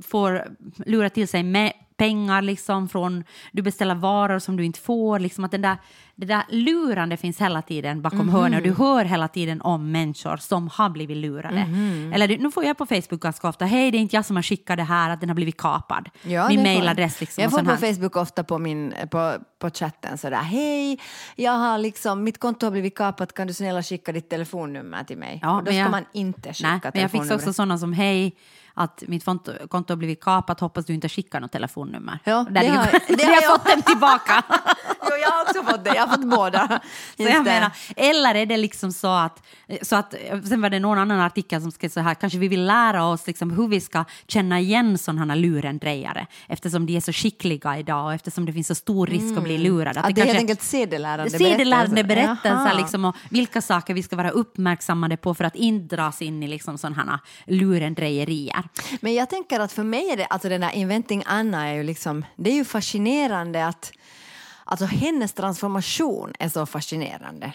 [0.02, 0.48] får
[0.86, 5.44] lura till sig med pengar liksom från, du beställer varor som du inte får, liksom
[5.44, 5.78] att den där,
[6.16, 8.30] det där lurande finns hela tiden bakom Mhm.
[8.30, 11.66] hörnet och du hör hela tiden om människor som har blivit lurade.
[11.66, 12.14] Mhm.
[12.14, 14.36] Eller du- nu får jag på Facebook ganska ofta, hej det är inte jag som
[14.36, 16.10] har skickat det här, att den har blivit kapad.
[16.24, 17.42] Ja, Min mailadress liksom.
[17.42, 17.78] Jag får på.
[17.78, 21.00] Facebook ofta på, min, på, på chatten sådär, hej,
[21.36, 25.18] jag har liksom, mitt konto har blivit kapat, kan du snälla skicka ditt telefonnummer till
[25.18, 25.40] mig?
[25.42, 27.94] Ja, och då ska jag- man inte skicka Nej, men jag fick också sådana som
[27.94, 28.36] hej,
[28.82, 29.52] att mitt konto,
[29.89, 32.20] har blivit kapat, hoppas du inte skickar något telefonnummer.
[32.24, 34.44] Ja, det har- det har jag- fått dem tillbaka.
[35.10, 36.80] Jo, jag har också fått det, jag har fått båda.
[37.17, 39.44] Menar, eller är det liksom så att,
[39.82, 40.15] så att,
[40.48, 43.28] sen var det någon annan artikel som skrev så här, kanske vi vill lära oss
[43.28, 48.13] liksom hur vi ska känna igen sådana lurendrejare, eftersom de är så skickliga idag och
[48.13, 49.98] eftersom det finns så stor risk att bli lurad.
[49.98, 52.28] Att det är helt enkelt sedelärande Sedelärande berättelser.
[52.28, 52.74] berättelser Jaha.
[52.82, 56.48] liksom, och vilka saker vi ska vara uppmärksammade på för att inte dras in i
[56.48, 58.63] liksom sådana lurendrejerier.
[59.01, 61.84] Men jag tänker att för mig är det, alltså den där Inventing Anna är ju
[61.84, 63.91] liksom, det är ju fascinerande att,
[64.65, 67.51] alltså hennes transformation är så fascinerande.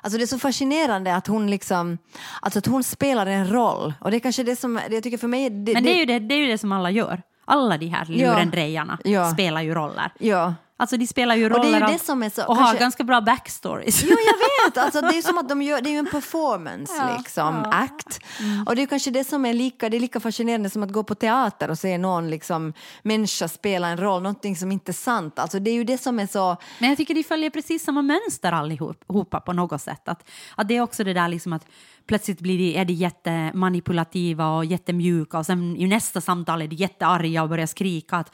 [0.00, 1.98] Alltså det är så fascinerande att hon liksom,
[2.42, 3.94] alltså att hon spelar en roll.
[4.00, 5.98] Och det är kanske det som, det jag tycker för mig, det, Men det är,
[5.98, 7.22] ju det, det är ju det som alla gör.
[7.44, 8.32] Alla de här Ja.
[8.32, 9.32] lurendrejarna Ja.
[9.32, 10.12] spelar ju roller.
[10.18, 10.54] Ja.
[10.80, 12.78] Alltså de spelar ju det är ju roller det som är så- och har kanske-
[12.78, 14.02] ganska bra backstories.
[14.02, 14.16] Jo, jag
[14.74, 14.78] vet!
[14.84, 18.20] Alltså, det är som att de gör, det är ju en performance, liksom, act.
[18.66, 21.02] Och det är kanske det som är lika, det är lika fascinerande som att gå
[21.04, 25.38] på teater och se någon liksom, människa spela en roll, någonting som inte är sant.
[25.38, 26.56] Alltså, det är ju det som är så...
[26.78, 30.08] Men jag tycker de följer precis samma mönster allihopa på något sätt.
[30.08, 31.66] Att, att det är också det där liksom att
[32.06, 36.76] plötsligt blir de, är de jättemanipulativa och jättemjuka och sen i nästa samtal är de
[36.76, 38.28] jättearga och börjar skrika att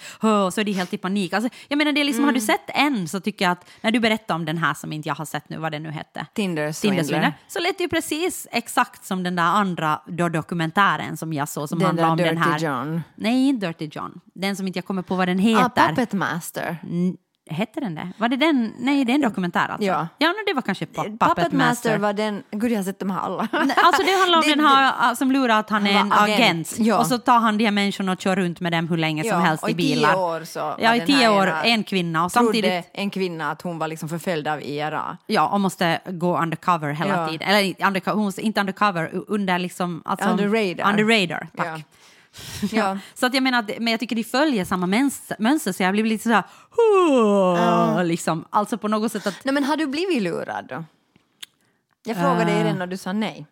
[0.44, 1.32] och så är de helt i panik.
[1.32, 2.46] Alltså, jag menar, det är liksom, Har du Mm.
[2.46, 5.14] sett en så tycker jag att när du berättar om den här som inte jag
[5.14, 6.26] har sett nu, vad det nu hette.
[6.34, 7.02] Tinder Swindler.
[7.02, 11.48] Tinder så lät det ju precis exakt som den där andra då dokumentären som jag
[11.48, 12.58] såg som Den handlar där om den Dirty här.
[12.84, 13.02] John.
[13.14, 14.20] Nej, inte Dirty John.
[14.34, 15.88] Den som inte jag kommer på vad den Ah, heter.
[15.88, 16.76] Puppet Master.
[16.82, 17.16] N-
[17.50, 18.08] Hette den det?
[18.18, 18.72] Var det den?
[18.78, 19.84] Nej, det är en dokumentär alltså.
[19.86, 20.08] Ja.
[20.18, 22.42] ja det var kanske Puppet, Puppet, Master var den...
[22.50, 23.48] Gud, jag har sett dem här alla.
[23.52, 26.74] Alltså det handlar om Det- den här som lurar att han är en agent, agent.
[26.78, 26.98] ja.
[26.98, 29.30] Och så tar han de här människorna och kör runt med dem hur länge som
[29.30, 30.14] Ja, helst och i i tio bilar.
[30.14, 33.78] år så ja, i tio år en kvinna och Trodde samtidigt en kvinna att hon
[33.78, 35.16] var liksom förföljd av IRA.
[35.26, 37.28] Ja, och måste gå undercover hela Ja.
[37.28, 37.48] tiden.
[37.48, 40.02] Eller undercover, hon inte undercover, under liksom...
[40.04, 40.88] Alltså, Under radar.
[40.90, 41.66] Under radar, tack.
[41.66, 41.80] Ja.
[42.72, 42.98] Ja.
[43.14, 44.86] Så att jag menar, men jag tycker de följer samma
[45.38, 46.42] mönster, så jag blir lite sådär...
[46.76, 49.44] "Åh", Liksom, alltså på något sätt att...
[49.44, 50.84] Nej, men har du blivit lurad då?
[52.04, 52.64] Jag frågade dig Eh.
[52.64, 53.46] redan och du sa nej.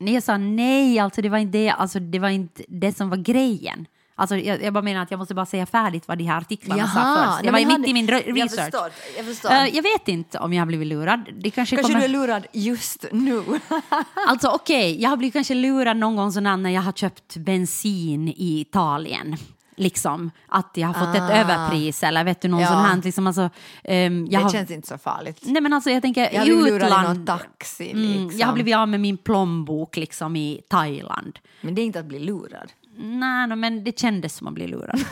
[0.00, 3.10] Nej, jag sa nej, alltså det var inte det, alltså det, var inte det som
[3.10, 3.86] var grejen.
[4.20, 6.86] Alltså jag, jag bara menar att jag måste bara säga färdigt vad de här artiklarna
[6.88, 7.44] sa först.
[7.44, 8.64] Jag var mitt hade- i min re- Jag research.
[8.64, 8.90] förstår.
[9.16, 9.50] Jag, förstår.
[9.50, 11.20] Eh, jag vet inte om jag har blivit lurad.
[11.38, 12.08] Det kanske, Kanske kommer...
[12.08, 13.42] du är lurad just nu.
[14.28, 18.28] Alltså okej, jag har blivit kanske lurad någon gång sådär när jag har köpt bensin
[18.28, 19.36] i Italien.
[19.76, 21.32] Liksom, att jag har fått ett Ah.
[21.32, 22.68] överpris eller vet du, någon Ja.
[22.68, 23.00] sån här.
[23.04, 23.50] Liksom, alltså,
[23.84, 24.50] ehm, jag det har...
[24.50, 25.38] känns inte så farligt.
[25.42, 27.26] Nej men alltså jag tänker Jag utland.
[27.26, 27.90] taxi.
[27.90, 28.40] Mm, Liksom.
[28.40, 31.38] jag har blivit av med min plånbok liksom i Thailand.
[31.60, 32.72] Men det är inte att bli lurad.
[32.98, 35.00] Nej, no, men det kändes som att bli lurad.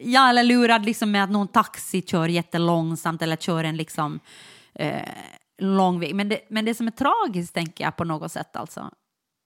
[0.00, 4.20] ja, eller lurad liksom med att någon taxi kör jättelångsamt eller kör en liksom
[4.74, 5.08] eh,
[5.58, 6.14] lång väg.
[6.14, 8.90] Men det, men det som är tragiskt, tänker jag på något sätt alltså.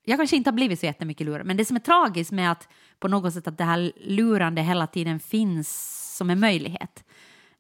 [0.04, 2.68] Jag kanske inte har blivit så jättemycket lurad, men det som är tragiskt med att
[2.98, 7.04] på något sätt att det här lurande hela tiden finns som en möjlighet,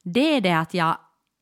[0.02, 0.96] det är det att jag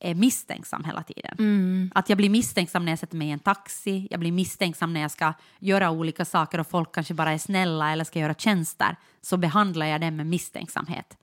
[0.05, 1.91] är misstänksam hela tiden.
[1.95, 5.01] Att jag blir misstänksam när jag sätter mig i en taxi, jag blir misstänksam när
[5.01, 8.95] jag ska göra olika saker och folk kanske bara är snälla eller ska göra tjänster,
[9.21, 11.17] så behandlar jag det med misstänksamhet.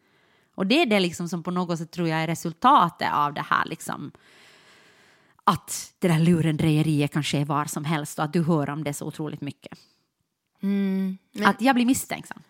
[0.54, 3.42] Och det är det liksom som på något sätt tror jag är resultatet av det
[3.48, 4.12] här liksom
[5.44, 8.94] att det där lurendrejeriet kan ske var som helst och att du hör om det
[8.94, 9.78] så otroligt mycket.
[10.60, 12.42] men- Att jag blir misstänksam.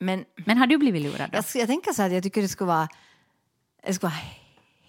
[0.00, 1.36] Men Men har du blivit lurad då?
[1.36, 2.88] jag, jag tänker så här att jag tycker det skulle vara,
[3.86, 4.20] det skulle vara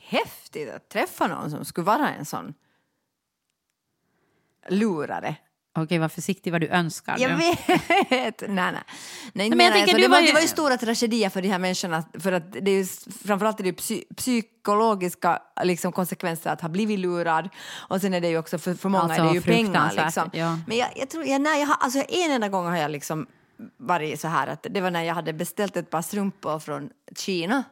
[0.08, 2.54] häftigt att träffa någon som skulle vara en sån
[4.70, 5.36] lurare.
[5.76, 7.38] Okej, var försiktig vad du önskar Jag nu.
[7.38, 7.58] vet!
[8.48, 8.74] nej, nej.
[9.34, 11.48] nej men jag alltså, du det, var ju- det var ju stora tragedier för de
[11.50, 12.04] här människorna.
[12.20, 12.86] För att det är ju,
[13.26, 17.50] framförallt är det psy, psykologiska liksom, konsekvenser att ha blivit lurad.
[17.90, 19.92] Och sen är det ju också för, för många Alltså, är det ju pengar.
[20.06, 20.30] Liksom.
[20.34, 20.58] ja.
[20.68, 23.28] Men jag, jag tror, jag, nej, jag har, alltså, en enda gång har jag liksom
[23.78, 27.64] varit så här att det var när jag hade beställt ett par strumpor från Kina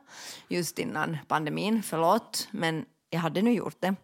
[0.48, 3.96] just innan pandemin, förlåt, men jag hade nu gjort det.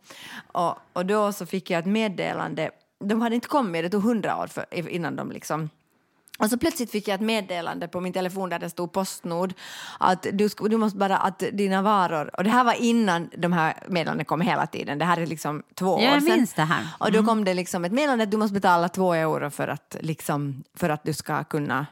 [0.51, 4.37] Och, och då så fick jag ett meddelande, de hade inte kommit, det tog hundra
[4.37, 5.69] år för, innan de liksom
[6.37, 9.53] och så plötsligt fick jag ett meddelande på min telefon där det stod Postnord
[9.99, 13.73] att du, du måste bara att dina varor, och det här var innan de här
[13.87, 16.37] meddelandena kom hela tiden, det här är liksom två Ja, jag år sedan.
[16.37, 16.79] minns det här.
[16.79, 16.89] Mm.
[16.99, 19.95] Och då kom det liksom ett meddelande att du måste betala två euro för att,
[19.99, 21.85] liksom, för att du ska kunna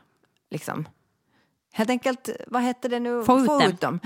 [0.52, 0.88] liksom,
[1.74, 3.24] helt enkelt, vad heter det nu?
[3.24, 3.54] Få ut det.
[3.66, 3.76] Mm.
[3.82, 4.00] dem.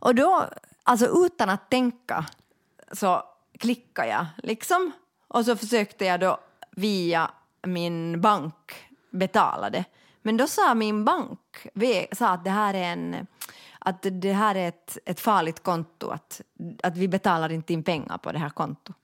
[0.00, 0.44] Och då,
[0.82, 2.24] alltså utan att tänka
[2.92, 3.22] så
[3.58, 4.92] klickade jag liksom
[5.28, 6.38] och så försökte jag då
[6.70, 7.30] via
[7.66, 9.84] min bank betala det.
[10.22, 11.66] Men då sa min bank
[12.12, 13.26] sa att det här är en
[13.78, 16.40] att det här är ett, ett farligt konto, att,
[16.82, 18.96] att vi betalar inte in pengar på det här kontot.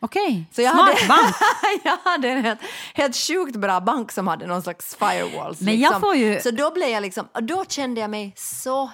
[0.00, 1.36] Okej, jag smart hade, bank.
[1.84, 2.60] jag hade en helt,
[2.94, 5.60] helt sjukt bra bank som hade någon slags firewalls.
[5.60, 6.00] Men jag liksom.
[6.00, 8.90] får ju- Så då blev jag liksom, och då kände jag mig så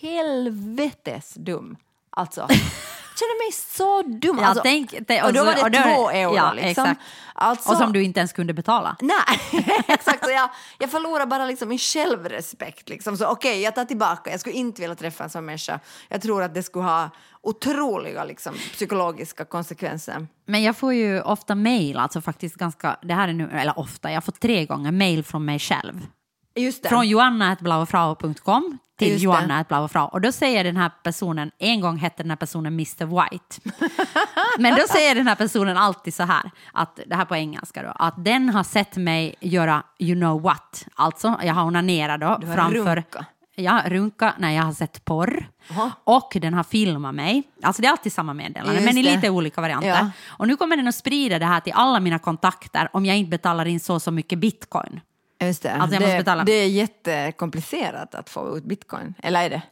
[0.00, 1.76] helvetes dum.
[2.10, 2.48] Alltså,
[3.18, 4.38] kände mig så dum.
[4.40, 6.52] Ja, alltså, tänk- tänk- och då och var så- det och då- två euro ja,
[6.52, 6.94] liksom.
[7.34, 8.96] Alltså, Och som du inte ens kunde betala.
[9.00, 10.28] Nej, exakt.
[10.28, 12.88] Jag, jag förlorar bara liksom min självrespekt.
[12.88, 13.16] Liksom.
[13.16, 14.30] Så okej, jag tar tillbaka.
[14.30, 15.80] Jag skulle inte vilja träffa en sån människa.
[16.08, 17.10] Jag tror att det skulle ha
[17.42, 20.26] otroliga liksom, psykologiska konsekvenser.
[20.46, 24.12] Men jag får ju ofta mail, alltså faktiskt ganska, det här är nu, eller ofta,
[24.12, 26.06] jag får tre gånger mail från mig själv.
[26.54, 26.88] Just det.
[26.88, 30.08] Från joanna.blauefrau.com till joanna.blauefrau.
[30.08, 33.60] Och då säger den här personen, en gång hette den här personen Mr White.
[34.58, 37.92] Men då säger den här personen alltid så här, att, det här på engelska då,
[37.94, 40.86] att den har sett mig göra you know what.
[40.94, 42.96] Alltså, jag har onanerat då Du har framför...
[42.96, 43.26] runka.
[43.56, 45.48] Ja, runka när jag har sett porr.
[45.68, 45.92] Jaha.
[46.04, 47.42] Och den har filmat mig.
[47.62, 49.14] Alltså det är alltid samma meddelande, Just men i det.
[49.14, 49.88] lite olika varianter.
[49.88, 50.10] Ja.
[50.26, 53.30] Och nu kommer den att sprida det här till alla mina kontakter om jag inte
[53.30, 55.00] betalar in så så mycket bitcoin.
[55.46, 55.72] Just det.
[55.72, 56.44] Alltså, jag måste det, betala.
[56.44, 59.14] det är jättekomplicerat att få ut bitcoin.
[59.22, 59.62] Eller är det?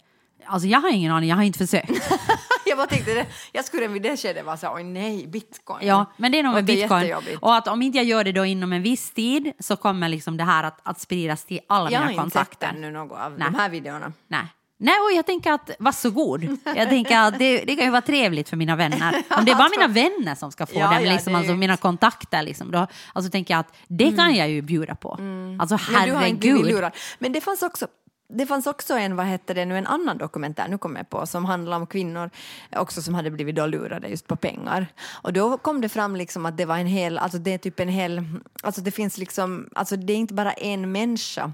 [0.46, 1.90] Alltså jag har ingen aning, jag har inte försökt.
[2.66, 3.26] jag bara tänkte det.
[3.52, 5.86] Jag skulle vid det skedet vara så här, oj nej, bitcoin.
[5.86, 7.14] Ja, men det är nog med bitcoin.
[7.40, 10.36] Och att om inte jag gör det då inom en viss tid så kommer liksom
[10.36, 12.68] det här att, att spridas till alla Jag har mina inte sett kontakter.
[12.68, 13.48] ännu något av Nej.
[13.52, 14.12] de här videorna.
[14.28, 14.46] Nej.
[14.82, 16.58] Nej, och jag tänker att varsågod.
[16.64, 19.22] Jag tänker att det, det kan ju vara trevligt för mina vänner.
[19.38, 21.54] Om det är bara mina vänner som ska få Ja, det, ja, men liksom, alltså
[21.54, 25.10] mina kontakter, liksom, då, alltså tänker jag att det kan jag ju bjuda på.
[25.58, 26.18] Alltså Mm.
[26.18, 26.66] Men blivit herregud.
[26.66, 26.92] lurad.
[27.18, 27.86] Men det fanns också
[28.34, 31.26] det fanns också en, vad heter det nu, en annan dokumentär, nu kommer jag på,
[31.26, 32.30] som handlar om kvinnor
[32.76, 34.86] också som hade blivit då lurade just på pengar.
[35.22, 37.80] Och då kom det fram liksom att det var en hel, alltså det är typ
[37.80, 38.22] en hel,
[38.62, 41.52] alltså det finns liksom, alltså det är inte bara en människa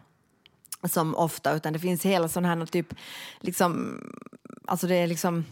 [0.84, 2.94] som ofta, utan det finns hela sån här typ,
[3.40, 4.00] liksom,
[4.66, 5.44] alltså det är liksom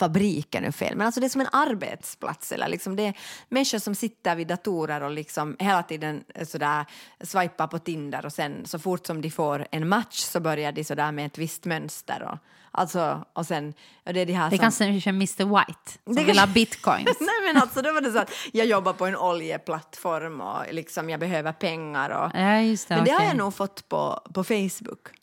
[0.00, 2.52] fabriken är fel, men alltså det är som en arbetsplats.
[2.52, 3.14] Eller liksom det är
[3.48, 6.84] människor som sitter vid datorer och liksom hela tiden sådär
[7.24, 10.84] swipar på Tinder och sen så fort som de får en match så börjar de
[10.84, 12.22] sådär med ett visst mönster.
[12.22, 12.38] Och,
[12.70, 13.74] alltså, och sen,
[14.06, 14.62] och det är de här Det som...
[14.62, 17.04] kanske är Mr White som Det vill ha bitcoins.
[17.20, 21.10] Nej men alltså då var det så att jag jobbar på en oljeplattform och liksom
[21.10, 22.30] jag behöver pengar och...
[22.34, 22.78] Ja, det.
[22.88, 25.19] men det har jag nog fått på, på Facebook.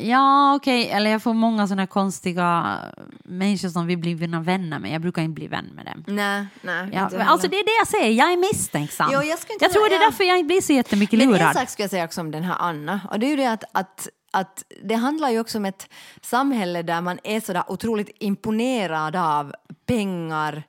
[0.00, 0.88] Ja, okej.
[0.90, 2.78] Eller jag får många sådana konstiga
[3.24, 6.04] människor som vill bli mina vänner, men jag brukar inte bli vän med dem.
[6.06, 6.90] Nej, nej.
[6.92, 9.10] Ja, men alltså det är det jag säger, jag är misstänksam.
[9.12, 10.06] Jo, jag jag tror det är ja.
[10.06, 11.56] därför jag inte blir så jättemycket Men en lurad.
[11.56, 13.64] sak ska jag säga också om den här Anna, och det är ju det att,
[13.72, 15.88] att, att det handlar ju också om ett
[16.22, 19.54] samhälle där man är sådär otroligt imponerad av
[19.86, 20.62] pengar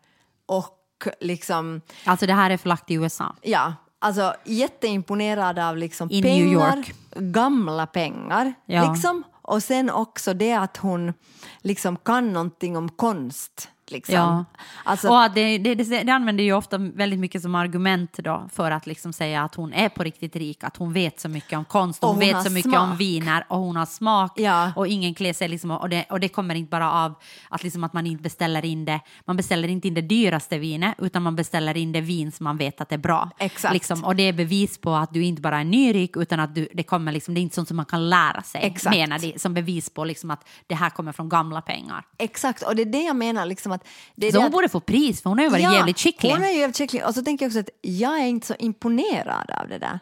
[0.45, 0.77] och
[1.19, 3.35] liksom, Alltså det här är förlagt i USA.
[3.41, 6.85] ja, alltså jätteimponerad av liksom I New pengar,
[7.15, 8.91] gamla pengar, Ja.
[8.93, 9.23] liksom.
[9.41, 11.13] Och sen också det att hon
[11.61, 13.69] liksom kan någonting om konst.
[13.91, 14.15] Liksom.
[14.15, 14.45] Ja.
[14.83, 18.71] Alltså, och det, det, det, det använder ju ofta väldigt mycket som argument då för
[18.71, 21.65] att liksom säga att hon är på riktigt rik, att hon vet så mycket om
[21.65, 22.83] konst, hon, hon vet så mycket smak.
[22.91, 24.71] om viner och hon har smak Ja.
[24.75, 27.13] och ingen klär sig liksom, och, det, och det kommer inte bara av
[27.49, 30.95] att, liksom att man inte beställer in det, man beställer inte in det dyraste vinet
[30.97, 33.29] utan man beställer in det vin som man vet att är bra.
[33.39, 33.73] Exakt.
[33.73, 36.67] Liksom, och det är bevis på att du inte bara är nyrik utan att du,
[36.73, 38.95] det kommer liksom, det är inte sånt som man kan lära sig, Exakt.
[38.95, 42.05] menar de, som bevis på liksom att det här kommer från gamla pengar.
[42.17, 43.45] Exakt, och det är det jag menar.
[43.45, 43.80] Liksom att
[44.15, 45.99] det är Så det hon att, borde få pris för hon har ju varit jävligt
[45.99, 46.31] skicklig.
[46.31, 47.05] Hon är ju jävligt skicklig.
[47.05, 49.99] Och så tänker jag också att jag är inte så imponerad av det där.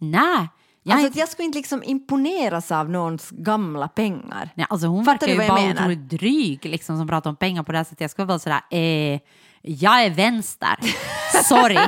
[0.00, 0.48] Nej.
[0.86, 4.50] Jag alltså att jag skulle inte liksom imponeras av någons gamla pengar.
[4.54, 7.36] Nej, alltså hon Fattar verkar ju vad jag bara otroligt dryg liksom, som pratar om
[7.36, 8.00] pengar på det här sättet.
[8.00, 9.20] Jag skulle vara sådär, eh,
[9.62, 10.76] jag är vänster.
[11.44, 11.78] Sorry.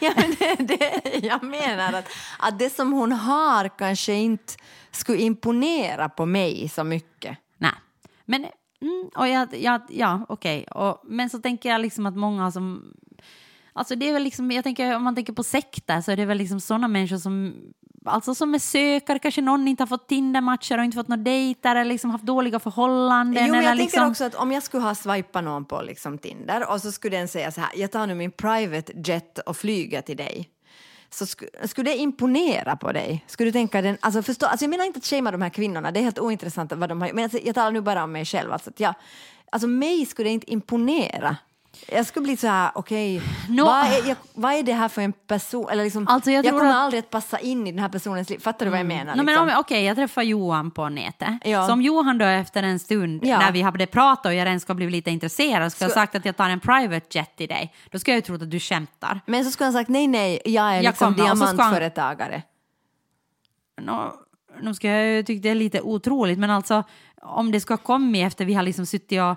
[0.00, 2.08] Ja, men det, det, jag menar att,
[2.38, 4.52] att det som hon har kanske inte
[4.90, 7.38] skulle imponera på mig så mycket.
[7.58, 7.72] Nej.
[8.24, 8.46] Men,
[8.82, 10.64] mm, och jag, jag, ja, okej.
[10.64, 12.92] Och- Men så tänker jag liksom att många som...
[13.72, 16.24] alltså det är väl liksom, jag tänker om man tänker på sekter så är det
[16.24, 17.54] väl liksom sådana människor som,
[18.04, 21.76] alltså som är sökare, kanske någon inte har fått Tinder-matcher och inte fått några dejter
[21.76, 23.46] eller liksom haft dåliga förhållanden.
[23.46, 26.18] Jo, men jag liksom, tänker också att om jag skulle ha swipat någon på liksom
[26.18, 29.56] Tinder och så skulle den säga så här, jag tar nu min private jet och
[29.56, 30.48] flyger till dig.
[31.14, 33.24] Så sk skulle det imponera på dig?
[33.26, 35.90] Skulle du tänka den, alltså förstå, alltså jag menar inte att shamea de här kvinnorna,
[35.90, 38.24] det är helt ointressant vad de har men alltså, jag talar nu bara om mig
[38.24, 38.52] själv.
[38.52, 38.94] Alltså, att jag,
[39.50, 41.36] alltså mig skulle det inte imponera.
[41.88, 45.02] Jag skulle bli så här, okej, Nå- vad, är, jag, vad är det här för
[45.02, 45.68] en person?
[45.70, 48.30] Eller liksom, Alltså, jag jag kommer att- aldrig att passa in i den här personens
[48.30, 48.38] liv.
[48.38, 49.12] Fattar du vad jag menar?
[49.12, 49.48] No, men liksom?
[49.48, 51.28] om, okej, jag träffar Johan på nätet.
[51.44, 51.66] Ja.
[51.66, 53.38] Så om Johan då efter en stund Ja.
[53.38, 56.14] när vi hade pratat och jag redan ska bli lite intresserad ska ha Ska- sagt
[56.14, 58.60] att jag tar en private jet till dig, då ska jag ju tro att du
[58.60, 59.20] skämtar.
[59.26, 61.56] Men så skulle han sagt nej, nej, jag är Jag liksom kommer, så ska han-
[61.56, 62.42] diamantföretagare.
[63.80, 64.14] Nå,
[64.62, 66.84] nu ska jag tycka det är lite otroligt, men alltså
[67.22, 69.36] om det ska komma efter vi har liksom suttit och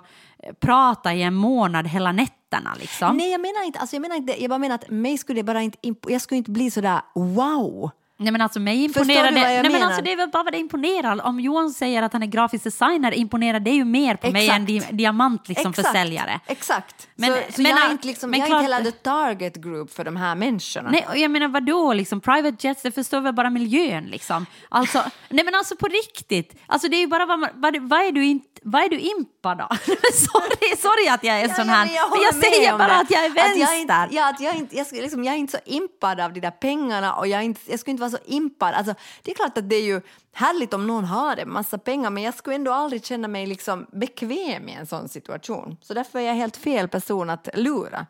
[0.60, 3.16] prata i en månad hela nätterna liksom.
[3.16, 5.44] Nej, jag menar inte, alltså jag menar inte, jag bara menar att mig skulle det
[5.44, 5.78] bara inte,
[6.08, 7.90] jag skulle inte bli sådär wow.
[8.18, 9.38] Nej men alltså mig imponerar det.
[9.40, 9.86] jag Nej men menar?
[9.86, 11.26] alltså det är väl bara vad det imponerar.
[11.26, 14.64] Om Johan säger att han är grafisk designer imponerar det ju mer på mig än
[14.66, 14.96] di Exakt.
[14.96, 16.40] diamant liksom försäljare.
[16.46, 17.08] Exakt.
[17.14, 18.98] Men- så så men, jag är inte, liksom, men jag är inte klart- hela the
[18.98, 20.90] target group för de här människorna.
[20.90, 24.46] Nej, och jag menar vadå, liksom, private jets, det förstår väl bara miljön liksom.
[24.68, 24.98] Alltså,
[25.28, 28.12] nej men alltså på riktigt, alltså det är ju bara vad, man, vad, vad är
[28.12, 29.68] du inte, vad är du impad av?
[30.12, 32.96] sorry, sorry att jag är sån här, men men jag med säger bara det.
[32.98, 33.76] att jag är Att jag vänster.
[33.80, 36.40] inte, ja, att jag, inte, jag, skulle liksom, jag är inte så impad av de
[36.40, 38.74] där pengarna och jag, inte, jag skulle inte vara så impad.
[38.74, 40.00] Alltså, det är klart att det är ju
[40.32, 43.86] härligt om någon har en massa pengar men jag skulle ändå aldrig känna mig liksom
[43.92, 45.76] bekväm i en sån situation.
[45.82, 48.06] Så därför är jag helt fel person att lura.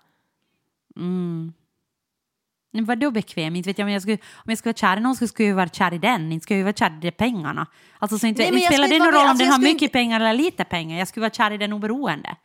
[2.77, 3.57] Men Vadå bekväm?
[3.57, 5.47] Inte vet jag, om jag skulle, om jag skulle vara kär i någon så skulle
[5.47, 7.67] jag ju vara kär i den, inte skulle jag ju vara kär i de pengarna.
[7.99, 9.53] Alltså, så inte, Nej, men inte spelar det inte någon vara roll om alltså, den
[9.53, 12.37] har mycket pengar eller lite pengar, jag skulle vara kär i den oberoende.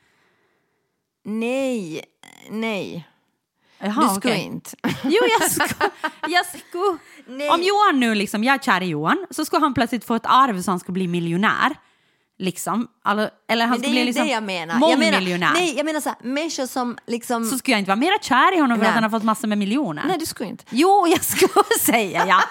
[1.24, 2.06] Nej,
[2.50, 3.08] nej.
[3.82, 4.46] Jaha, du skulle okej.
[4.46, 4.70] inte.
[5.04, 5.92] Jo, jag skulle...
[6.28, 6.98] Jag skulle
[7.52, 10.26] om Johan nu, liksom, jag är kär i Johan, så skulle han plötsligt få ett
[10.26, 11.76] arv så han skulle bli miljonär.
[12.42, 12.88] Liksom.
[13.04, 14.90] Alltså, eller han skulle bli liksom jag menar.
[14.90, 15.54] Jag menar mångmiljonär.
[15.54, 17.46] nej, jag menar så här, människor som liksom...
[17.46, 18.90] Så skulle jag inte vara mera kär i honom för Nej.
[18.90, 20.04] att han har fått massor med miljoner.
[20.08, 20.64] Nej, du skulle inte.
[20.70, 22.42] Jo, jag skulle säga ja.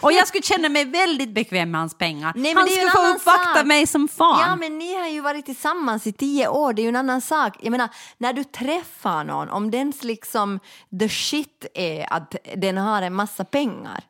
[0.00, 2.32] Och jag skulle känna mig väldigt bekväm med hans pengar.
[2.36, 3.66] Nej, men han skulle få uppvakta sak.
[3.66, 4.40] mig som fan.
[4.40, 7.20] Ja, men ni har ju varit tillsammans i tio år, det är ju en annan
[7.20, 7.56] sak.
[7.60, 10.60] Jag menar, när du träffar någon, om dens liksom
[11.00, 14.04] the shit är att den har en massa pengar.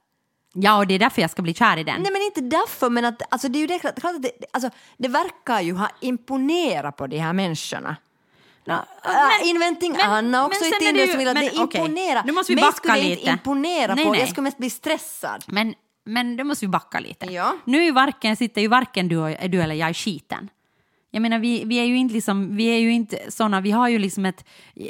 [0.54, 2.02] Ja, och det är därför jag ska bli kär i den.
[2.02, 4.70] Nej, men inte därför, men att, alltså, det är ju det, klart att det, alltså,
[4.96, 7.96] det verkar ju ha imponerat på de här människorna.
[8.64, 12.22] Ja, Uh, inventing men- Anna också men i Tinder som vill att men det imponerar.
[12.24, 13.30] nu måste vi Mig backa skulle det inte lite.
[13.30, 14.20] imponera Nej, på, nej.
[14.20, 15.44] jag skulle mest bli stressad.
[15.46, 17.26] Men, men då måste vi backa lite.
[17.26, 17.56] Ja.
[17.64, 20.48] Nu är varken, sitter ju varken du, och, du eller jag i skiten.
[21.14, 23.88] Jag menar, vi, vi är ju inte, liksom, vi är ju inte såna, vi har
[23.88, 24.44] ju liksom ett,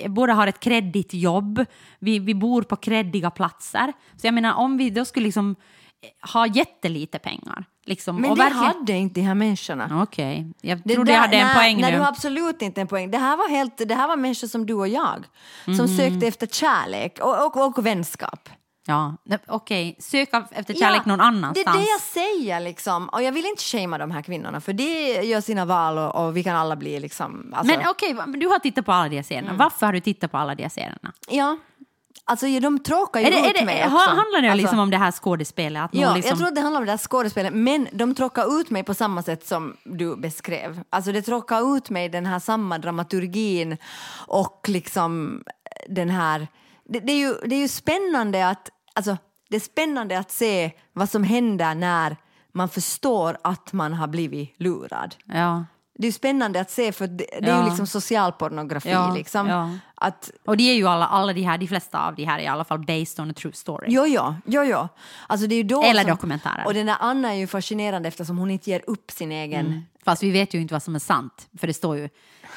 [0.09, 1.65] båda har ett kreddigt jobb,
[1.99, 3.93] vi, vi bor på kreddiga platser.
[4.17, 5.57] Så jag menar, om vi då skulle liksom
[6.33, 7.65] ha jättelite pengar.
[7.85, 10.03] Liksom, Men det verkligen- hade inte de här människorna.
[10.03, 11.97] Okej, jag Det trodde jag där- hade en nej, poäng nej, nu.
[11.97, 13.11] du har absolut inte en poäng.
[13.11, 15.25] Det här var, helt, det här var människor som du och jag
[15.77, 18.49] som sökte efter kärlek och, och, och vänskap.
[18.87, 19.17] Ja,
[19.47, 21.55] okej, söka efter kärlek någon annanstans.
[21.55, 23.09] Det är det jag säger liksom.
[23.09, 26.37] Och jag vill inte shamea de här kvinnorna för de gör sina val och, och
[26.37, 27.55] vi kan alla bli liksom...
[27.57, 29.49] Alltså, Men okej, men du har tittat på alla de serierna.
[29.49, 29.59] Mm.
[29.59, 31.13] Varför har du tittat på alla de serierna?
[31.29, 31.57] Ja.
[32.25, 33.97] Alltså ja, de tråkar ju Är det, ut är det, mig också.
[33.97, 35.91] handlar det Alltså, liksom om det här skådespelet?
[35.93, 38.71] Ja, liksom, jag tror att det handlar om det här skådespelet, men de tråkar ut
[38.71, 40.81] mig på samma sätt som du beskrev.
[40.91, 43.77] Alltså det tråkar ut mig den här samma dramaturgin
[44.27, 45.43] och liksom
[45.89, 46.49] den här...
[46.89, 48.69] Det, det, är, ju, det är ju spännande att...
[48.95, 49.17] Alltså,
[49.51, 52.17] det är spännande att se vad som händer när
[52.53, 55.15] man förstår att man har blivit lurad.
[55.27, 55.65] ja.
[55.95, 57.63] Det är spännande att se för det, det är Ja.
[57.63, 58.91] ju liksom socialpornografi.
[58.91, 59.49] Ja, liksom.
[59.49, 59.71] ja.
[59.95, 62.43] Att, Och det är ju alla, alla de här, de flesta av de här är
[62.43, 63.87] i alla fall based on a true story.
[63.91, 64.89] Jo, jo, jo, jo.
[65.27, 66.67] Alltså det är ju då Eller som, dokumentärer.
[66.67, 69.85] Och den där Anna är ju fascinerande eftersom hon inte ger upp sin egen...
[70.05, 71.49] Fast vi vet ju inte vad som är sant.
[71.59, 72.09] För det står ju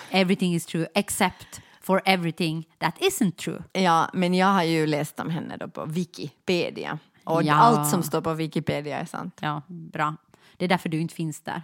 [0.10, 3.64] everything is true except for everything that isn't true.
[3.74, 7.00] Ja, men jag har ju läst om henne då på Wikipedia.
[7.24, 7.54] Och Ja.
[7.56, 9.38] allt som står på Wikipedia är sant.
[9.42, 10.16] Ja, bra.
[10.58, 11.62] Det är därför du inte finns där.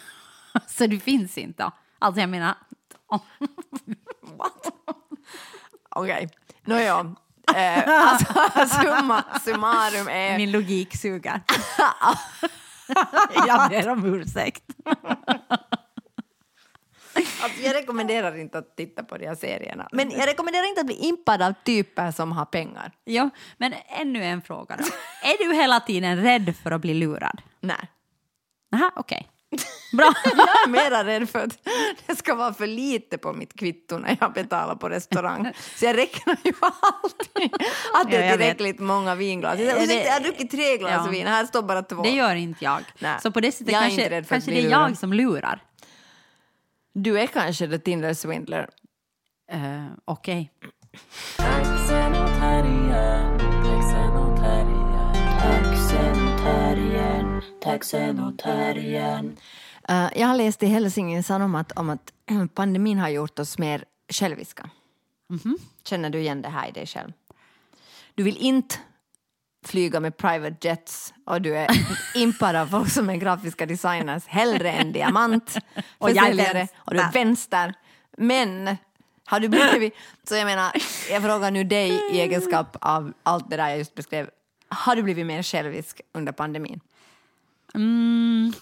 [0.66, 1.70] Så du finns inte.
[1.98, 2.54] Alltså jag menar...
[5.90, 6.28] Okej,
[6.64, 7.14] nåja.
[7.56, 8.34] Eh, alltså,
[8.80, 10.36] summa summarum är...
[10.36, 11.40] Min logik suger.
[13.46, 14.62] jag ber om ursäkt.
[17.14, 19.88] Alltså, jag rekommenderar inte att titta på de här serierna.
[19.92, 22.92] Men jag rekommenderar inte att bli impad av typer som har pengar.
[23.04, 24.84] Ja, men ännu en fråga då.
[25.28, 27.40] Är du hela tiden rädd för att bli lurad?
[27.60, 27.76] Nej.
[28.74, 29.28] Aha, okej.
[29.92, 30.12] Bra.
[30.24, 31.68] Jag är mera rädd för att
[32.06, 35.52] det ska vara för lite på mitt kvitto när jag betalar på restaurang.
[35.76, 37.52] Så jag räknar ju alltid
[37.94, 39.58] att det är tillräckligt många vinglas.
[39.60, 41.10] Jag, det- jag har druckit tre glas Ja.
[41.10, 42.02] vin, här står bara två.
[42.02, 42.80] Det gör inte jag.
[42.98, 43.16] Nej.
[43.22, 45.60] Så på det sättet Jag kanske, kanske det är jag som lurar.
[46.92, 48.68] Du är kanske the Tinder swindler.
[49.52, 50.52] Uh, Okej.
[58.38, 59.36] Terriern.
[59.88, 62.12] Eh, jag har läst i Helsingin Sanomat om att
[62.54, 64.70] pandemin har gjort oss mer själviska.
[65.84, 67.12] Känner du igen det här i dig själv?
[68.14, 68.76] Du vill inte
[69.64, 71.68] flyga med private jets och du är
[72.14, 75.58] impad av folk som är grafiska designers hellre än diamant
[75.98, 77.74] Och jag och du är vänster.
[78.16, 78.76] Men
[79.24, 79.94] har du blivit...
[80.24, 80.72] Så jag menar,
[81.10, 84.30] jag frågar nu dig i egenskap av allt det där jag just beskrev.
[84.68, 86.80] Har du blivit mer självisk under pandemin?
[87.74, 88.52] Mm,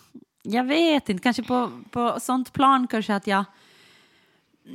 [0.43, 3.45] jag vet inte, kanske på, på sånt plan kanske att jag...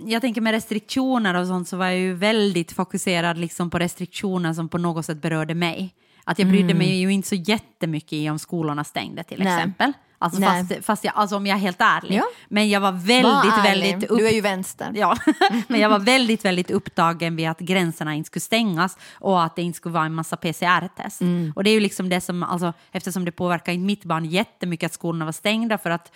[0.05, 4.53] Jag tänker med restriktioner och sånt så var jag ju väldigt fokuserad liksom på restriktioner
[4.53, 5.93] som på något sätt berörde mig.
[6.27, 9.55] Att jag brydde mig ju inte så jättemycket om skolorna stängde till Nej.
[9.57, 9.93] exempel.
[10.17, 12.17] Alltså fast, fast jag, alltså om jag är helt ärlig.
[12.17, 12.23] Ja.
[12.49, 14.09] Men jag var väldigt, Var väldigt...
[14.09, 14.91] upp- Du är ju vänster.
[14.95, 15.17] Ja,
[15.67, 19.61] men jag var väldigt, väldigt upptagen vid att gränserna inte skulle stängas och att det
[19.61, 21.21] inte skulle vara en massa PCR-test.
[21.21, 21.53] Mm.
[21.55, 24.85] Och det är ju liksom det som, alltså, eftersom det påverkar inte mitt barn jättemycket
[24.85, 26.11] att skolorna var stängda för att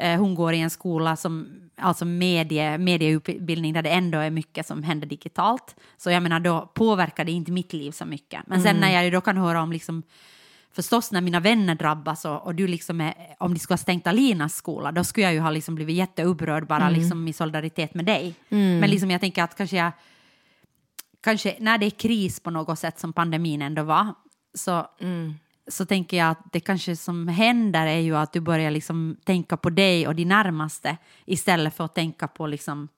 [0.00, 4.82] hon går i en skola som, alltså medie, medieutbildning där det ändå är mycket som
[4.82, 5.76] händer digitalt.
[5.96, 8.40] Så jag menar, då påverkar det inte mitt liv så mycket.
[8.46, 8.80] Men sen Mm.
[8.80, 10.02] när jag då kan höra om liksom
[10.74, 14.06] Förstås när mina vänner drabbas och, och du liksom är, om de skulle ha stängt
[14.06, 16.94] Alinas skola, då skulle jag ju ha liksom blivit jätteupprörd bara Mm.
[17.00, 18.34] liksom i solidaritet med dig.
[18.80, 19.92] Men liksom jag tänker att kanske jag,
[21.20, 24.14] kanske när det är kris på något sätt som pandemin ändå var,
[24.54, 25.34] så, Mm.
[25.68, 29.56] Så tänker jag att det kanske som händer är ju att du börjar liksom tänka
[29.56, 32.88] på dig och de närmaste istället för att tänka på liksom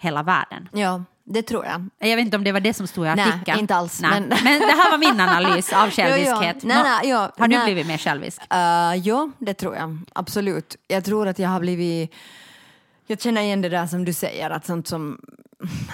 [0.00, 0.68] hela världen.
[0.72, 1.88] Ja, det tror jag.
[2.10, 3.58] Jag vet inte om det var det som stod i Nej, artikeln.
[3.58, 4.10] inte alls, Nej.
[4.10, 4.60] men- Men...
[4.60, 6.62] det här var min analys av själviskhet.
[6.62, 7.64] Nej, Nå, nej, ja, har du nej.
[7.64, 8.40] blivit mer självisk?
[8.54, 9.98] Uh, ja, det tror jag.
[10.12, 10.76] Absolut.
[10.88, 12.14] Jag tror att jag har blivit...
[13.06, 15.20] Jag känner igen det där som du säger, att sånt som...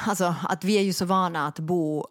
[0.07, 2.07] Alltså, att vi är ju så vana att bo...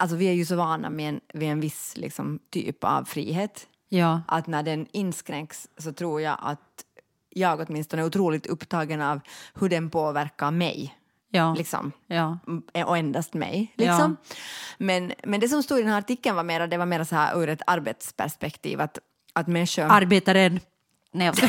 [0.00, 3.66] Alltså, vi är ju så vana med en, vid en viss liksom, typ av frihet.
[3.88, 4.22] Ja.
[4.28, 6.84] Att när den inskränks så tror jag att
[7.30, 9.20] jag åtminstone är otroligt upptagen av
[9.54, 10.94] hur den påverkar mig.
[11.30, 11.54] Ja.
[11.54, 12.38] Liksom ja.
[12.86, 13.74] och endast mig.
[13.76, 14.16] Liksom.
[14.78, 17.14] Men, men det som stod i den här artikeln var mera, det var mera så
[17.14, 18.98] här ur ett arbetsperspektiv att,
[19.32, 19.82] att människor...
[19.82, 20.60] Arbetaren.
[21.12, 21.32] Nej,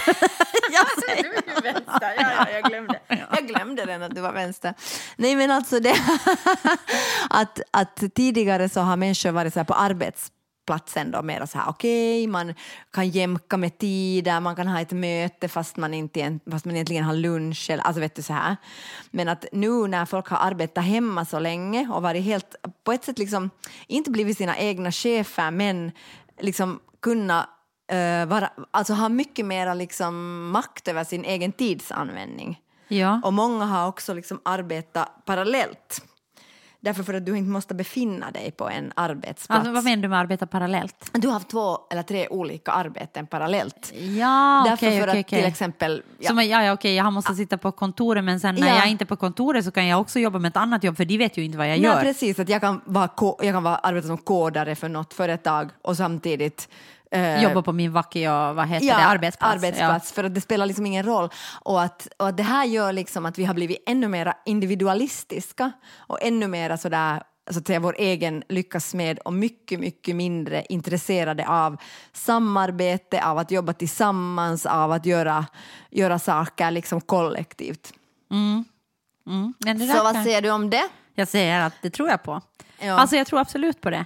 [0.73, 1.35] jag säger.
[1.35, 2.13] Alltså, du är ju vänster.
[2.17, 2.99] Ja, ja, jag, glömde.
[3.07, 4.73] jag glömde den att du var vänster.
[5.15, 5.95] Nej men alltså det
[7.29, 11.69] att, att tidigare så har människor varit så här på arbetsplatsen då mera så här
[11.69, 12.53] okej, man
[12.91, 17.03] kan jämka med tider, man kan ha ett möte fast man, inte, fast man egentligen
[17.03, 18.57] har lunch eller alltså vet du så här.
[19.11, 23.03] Men att nu när folk har arbetat hemma så länge och varit helt, på ett
[23.03, 23.49] sätt liksom,
[23.87, 25.91] inte blivit sina egna chefer men
[26.39, 27.49] liksom kunna
[27.89, 32.59] eh, vara, alltså ha mycket mer liksom makt över sin egen tidsanvändning.
[32.87, 33.21] Ja.
[33.23, 36.01] Och många har också liksom arbetat parallellt.
[36.81, 39.57] Därför för att du inte måste befinna dig på en arbetsplats.
[39.59, 41.09] Alltså, vad menar du med arbeta parallellt?
[41.13, 43.93] Du har haft två eller tre olika arbeten parallellt.
[43.93, 45.39] Ja, Därför okej, för okej, att okej.
[45.39, 46.03] till exempel...
[46.19, 48.75] Ja, Som, ja, ja, okej, jag måste sitta på kontoret men sen när Ja.
[48.75, 50.97] jag är inte är på kontoret så kan jag också jobba med ett annat jobb
[50.97, 52.01] för de vet ju inte vad jag Nej, gör.
[52.01, 55.97] precis, att jag kan, vara, jag kan vara, arbeta som kodare för något företag och
[55.97, 56.69] samtidigt
[57.11, 59.53] eh, Jobba på min vacki och vad heter det, arbetsplats.
[59.53, 61.29] arbetsplats för att det spelar liksom ingen roll.
[61.61, 65.71] Och att, och att det här gör liksom att vi har blivit ännu mer individualistiska
[65.97, 70.65] och ännu mer sådär så att säga, vår egen lyckas med och mycket, mycket mindre
[70.69, 71.77] intresserade av
[72.13, 75.45] samarbete, av att jobba tillsammans, av att göra,
[75.89, 77.93] göra saker liksom kollektivt.
[78.29, 78.35] Ja.
[79.31, 79.53] Mm.
[79.59, 80.89] Där Så vad säger du om det?
[81.15, 82.41] Jag säger att det tror jag på.
[82.79, 82.93] Ja.
[82.93, 84.05] Alltså jag tror absolut på det.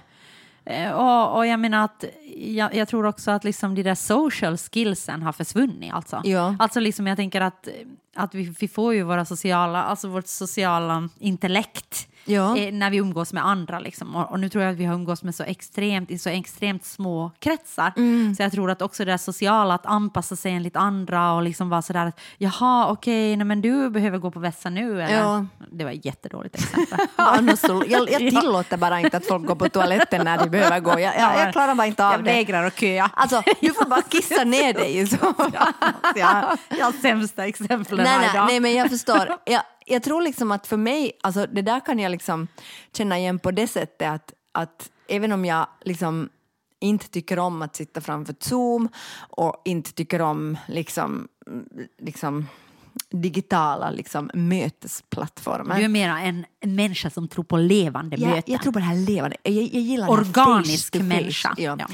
[0.66, 2.04] Eh, Och, och jag menar att
[2.36, 5.94] jag, jag tror också att liksom de där social skillsen har försvunnit.
[5.94, 6.56] Alltså, Ja.
[6.58, 7.68] alltså liksom jag tänker att,
[8.14, 12.56] att vi, vi får ju våra sociala, alltså vårt sociala intellekt Ja.
[12.58, 13.78] eh, när vi umgås med andra.
[13.78, 14.16] Liksom.
[14.16, 16.84] Och, och nu tror jag att vi har umgås med så extremt, i så extremt
[16.84, 17.92] små kretsar.
[17.96, 18.34] Mm.
[18.34, 21.68] Så jag tror att också det där sociala, att anpassa sig enligt andra och liksom
[21.68, 25.02] vara sådär att jaha, okej, nej, men du behöver gå på vässa nu.
[25.02, 25.18] Eller?
[25.18, 25.46] Ja.
[25.72, 26.98] Det var ett jättedåligt exempel.
[27.16, 30.90] Annars jag, jag tillåter bara inte att folk går på toaletten när de behöver gå.
[30.90, 32.24] Jag, jag, jag klarar bara inte av jag det.
[32.24, 33.10] vägrar att köa.
[33.14, 35.16] Alltså, du får bara kissa ner dig så
[36.14, 38.46] jag, jag har sämsta exemplen nej, nej, idag.
[38.46, 39.36] nej, men jag förstår.
[39.44, 42.48] Jag, jag tror liksom att för mig, alltså det där kan jag liksom
[42.92, 46.28] känna igen på det sättet att, att även om jag liksom
[46.80, 51.28] inte tycker om att sitta framför Zoom och inte tycker om liksom,
[51.98, 52.46] liksom
[53.10, 55.78] digitala liksom, mötesplattformar.
[55.78, 58.52] Du är mer en människa som tror på levande jag, möten.
[58.52, 59.36] jag tror på det här levande.
[59.42, 61.54] Jag, jag gillar Organisk människa.
[61.56, 61.76] Ja.
[61.78, 61.86] Ja.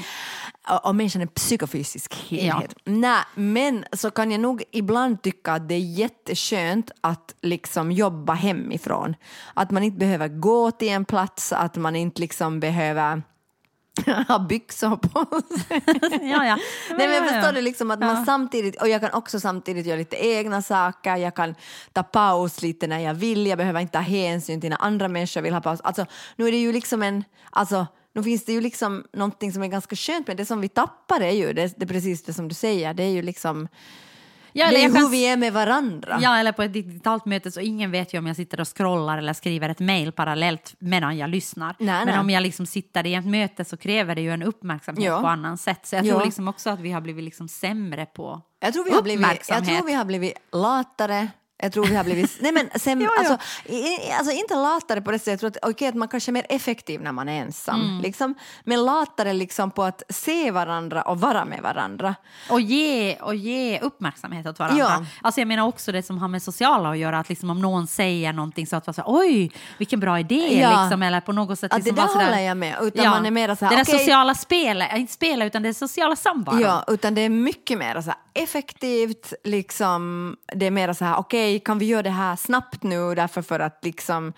[0.83, 2.75] Och människan är psykofysisk helhet.
[2.83, 8.33] Nej, men så kan jag nog ibland tycka att det är jätteskönt att liksom jobba
[8.33, 9.15] hemifrån.
[9.53, 13.21] Att man inte behöver gå till en plats, att man inte liksom behöver
[14.27, 15.81] ha byxor på sig.
[16.31, 16.57] ja, ja.
[16.89, 17.23] Nej, men Ja, ja.
[17.23, 21.15] förstår det liksom att man samtidigt, och jag kan också samtidigt göra lite egna saker,
[21.15, 21.55] jag kan
[21.93, 25.41] ta paus lite när jag vill, jag behöver inte ta hänsyn till när andra människor
[25.41, 25.81] vill ha paus.
[25.81, 26.05] Alltså,
[26.35, 29.67] nu är det ju liksom en, alltså, nu finns det ju liksom någonting som är
[29.67, 32.47] ganska skönt, men det som vi tappar är ju, det, det är precis det som
[32.47, 33.67] du säger, det är ju liksom,
[34.53, 36.19] Ja, det är hur kan- vi är med varandra.
[36.21, 39.17] Ja, eller på ett digitalt möte så ingen vet ju om jag sitter och scrollar
[39.17, 41.75] eller skriver ett mejl parallellt medan jag lyssnar.
[41.79, 42.19] Nej, Men nej.
[42.19, 45.21] om jag liksom sitter i ett möte så kräver det ju en uppmärksamhet Ja.
[45.21, 45.79] på annan sätt.
[45.87, 46.13] Så jag Ja.
[46.13, 49.27] tror liksom också att vi har blivit liksom sämre på Jag tror, vi har blivit,
[49.49, 51.27] jag tror vi har blivit latare.
[51.61, 52.37] Jag tror vi har blivit...
[52.41, 53.09] Nej men sen, Jo.
[53.19, 53.37] Alltså,
[53.73, 56.33] i, alltså inte latare på det sättet, jag tror att, okej, att man kanske är
[56.33, 57.81] mer effektiv när man är ensam.
[57.81, 58.01] Mm.
[58.01, 62.15] Liksom, men latare liksom på att se varandra och vara med varandra.
[62.49, 64.79] Och ge, och ge uppmärksamhet åt varandra.
[64.79, 65.05] Ja.
[65.21, 67.87] Alltså jag menar också det som har med sociala att göra, att liksom om någon
[67.87, 70.83] säger någonting så att man säger oj, vilken bra idé, Ja.
[70.83, 71.71] liksom, eller på något sätt.
[71.71, 72.75] Ja, liksom det där sådär- håller jag med.
[72.81, 75.69] Utan man är mera så här, det är okej- sociala spelet, inte spelet utan det
[75.69, 76.61] är sociala samvaron.
[76.61, 81.15] Ja, utan det är mycket mer så här effektivt, liksom, det är mer så här,
[81.19, 84.33] okej, kan vi göra det här snabbt nu därför för att liksom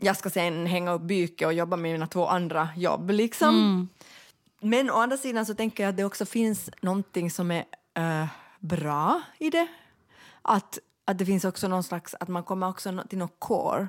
[0.00, 3.48] jag ska sen hänga upp byke och jobba med mina två andra jobb liksom.
[3.48, 3.88] Mm.
[4.60, 7.64] Men å andra sidan så tänker jag att det också finns någonting som är
[7.94, 8.26] eh,
[8.60, 9.66] bra i det.
[10.42, 13.88] Att, att det finns också någon slags, att man kommer också till något core.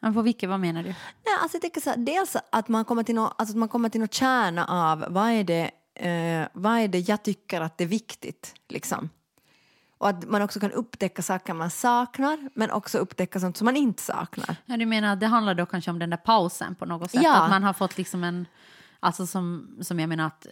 [0.00, 0.88] Men på vilket, vad menar du?
[0.88, 3.68] Nej, alltså jag tänker så här, dels att man kommer till något, alltså att man
[3.68, 7.78] kommer till något kärna av vad är, det, eh, vad är det jag tycker att
[7.78, 8.54] det är viktigt.
[8.68, 9.10] Liksom.
[9.98, 13.76] Och att man också kan upptäcka saker man saknar men också upptäcka sånt som man
[13.76, 14.56] inte saknar.
[14.66, 17.22] Ja, du menar att det handlar då kanske om den där pausen på något sätt?
[17.22, 17.36] Ja.
[17.42, 18.46] Att man har fått liksom en,
[19.00, 20.46] alltså som, som jag menar att,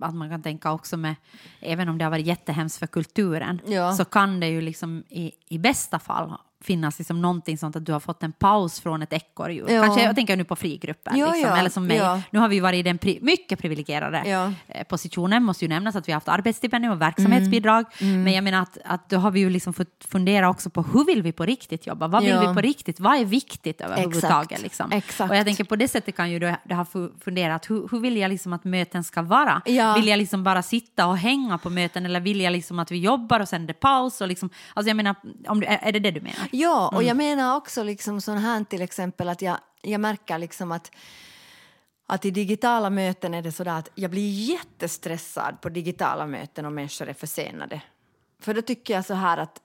[0.00, 1.14] att man kan tänka också med,
[1.60, 3.92] även om det har varit jättehemskt för kulturen, Ja.
[3.92, 7.92] så kan det ju liksom i, i bästa fall finnas liksom någonting sånt att du
[7.92, 9.66] har fått en paus från ett ekorrhjul.
[9.70, 9.82] Ja.
[9.82, 11.96] Kanske, jag tänker nu på frigruppen, Ja, liksom, ja, eller som mig.
[12.30, 14.22] Nu har vi varit i den pri, mycket privilegierade
[14.68, 18.22] eh, positionen, måste ju nämnas att vi har haft arbetsstipendium och verksamhetsbidrag, Mm.
[18.22, 21.04] men jag menar att, att då har vi ju liksom fått fundera också på hur
[21.04, 22.08] vill vi på riktigt jobba?
[22.08, 23.00] Vad vill vi på riktigt?
[23.00, 24.62] Vad är viktigt överhuvudtaget?
[24.62, 24.92] Liksom?
[24.92, 25.30] Exakt.
[25.30, 28.00] Och jag tänker på det sättet kan ju det, det ha fu- funderat, hur, hur
[28.00, 29.62] vill jag liksom att möten ska vara?
[29.94, 32.98] Vill jag liksom bara sitta och hänga på möten eller vill jag liksom att vi
[32.98, 34.20] jobbar och sen är det paus?
[34.20, 35.14] Och liksom, alltså jag menar,
[35.48, 36.47] om du, är det det du menar?
[36.50, 37.16] Ja, och jag Mm.
[37.16, 40.90] menar också liksom sån här till exempel att jag, jag märker liksom att
[42.10, 46.74] att i digitala möten är det så att jag blir jättestressad på digitala möten om
[46.74, 47.80] människor är försenade.
[48.40, 49.60] För då tycker jag så här att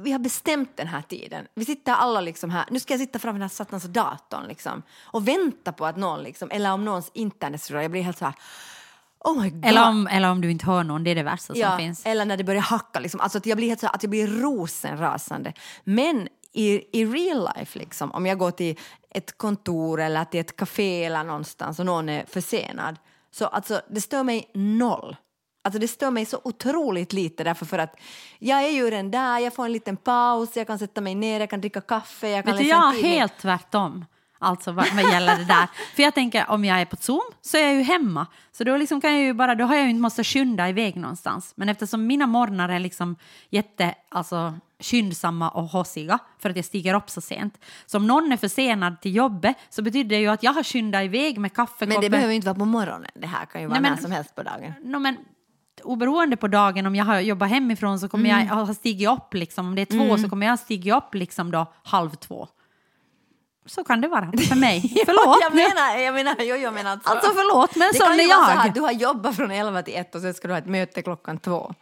[0.00, 1.46] vi har bestämt den här tiden.
[1.54, 4.82] Vi sitter alla liksom här, nu ska jag sitta framför den här satans datorn liksom
[5.02, 8.34] och vänta på att någon liksom, eller om någons internet jag blir helt så här
[9.24, 9.46] oh.
[9.62, 12.06] Eller om, eller om du inte hör någon, det är det värsta som finns.
[12.06, 13.20] Eller när det börjar hacka, liksom.
[13.20, 15.52] alltså att jag blir helt så, att jag blir rosenrasande.
[15.84, 18.78] Men i, i real life, liksom, om jag går till
[19.10, 22.96] ett kontor eller till ett café eller någonstans och någon är försenad,
[23.30, 25.16] så alltså, det stör mig noll.
[25.64, 27.96] Alltså det stör mig så otroligt lite därför för att
[28.38, 31.40] jag är ju redan där, jag får en liten paus, jag kan sätta mig ner,
[31.40, 33.12] jag kan dricka kaffe, jag kan Vet läsa en jag tidning.
[33.12, 34.04] helt tvärtom.
[34.44, 35.68] Alltså vad, vad gäller det där.
[35.96, 38.26] För jag tänker om jag är på Zoom så är jag ju hemma.
[38.52, 40.96] Så då, liksom kan jag ju bara, då har jag ju inte måste skynda iväg
[40.96, 41.52] någonstans.
[41.56, 43.16] Men eftersom mina morgnar är liksom
[43.50, 47.58] jätte, alltså skyndsamma och hossiga för att jag stiger upp så sent.
[47.86, 51.02] Så om någon är försenad till jobbet så betyder det ju att jag har skyndat
[51.04, 51.88] iväg med kaffekoppen.
[51.88, 53.92] Men det behöver ju inte vara på morgonen, det här kan ju vara Nej, men-
[53.96, 54.72] när som helst på dagen.
[54.84, 55.16] No, men,
[55.82, 58.46] oberoende på dagen, om jag har jobbat hemifrån så kommer Mm.
[58.46, 61.14] jag ha stigit upp, liksom, om det är två så kommer jag ha stigit upp
[61.14, 62.48] liksom då halv två.
[63.66, 65.02] Så kan det vara för mig.
[65.06, 65.38] förlåt.
[65.42, 68.50] jag menar, jag menar, jo, jag menar alltså, Alltså förlåt, men sån är vara så
[68.52, 68.56] jag.
[68.56, 71.02] här, du har jobbat från 11 till 1 och sen ska du ha ett möte
[71.02, 71.74] klockan två.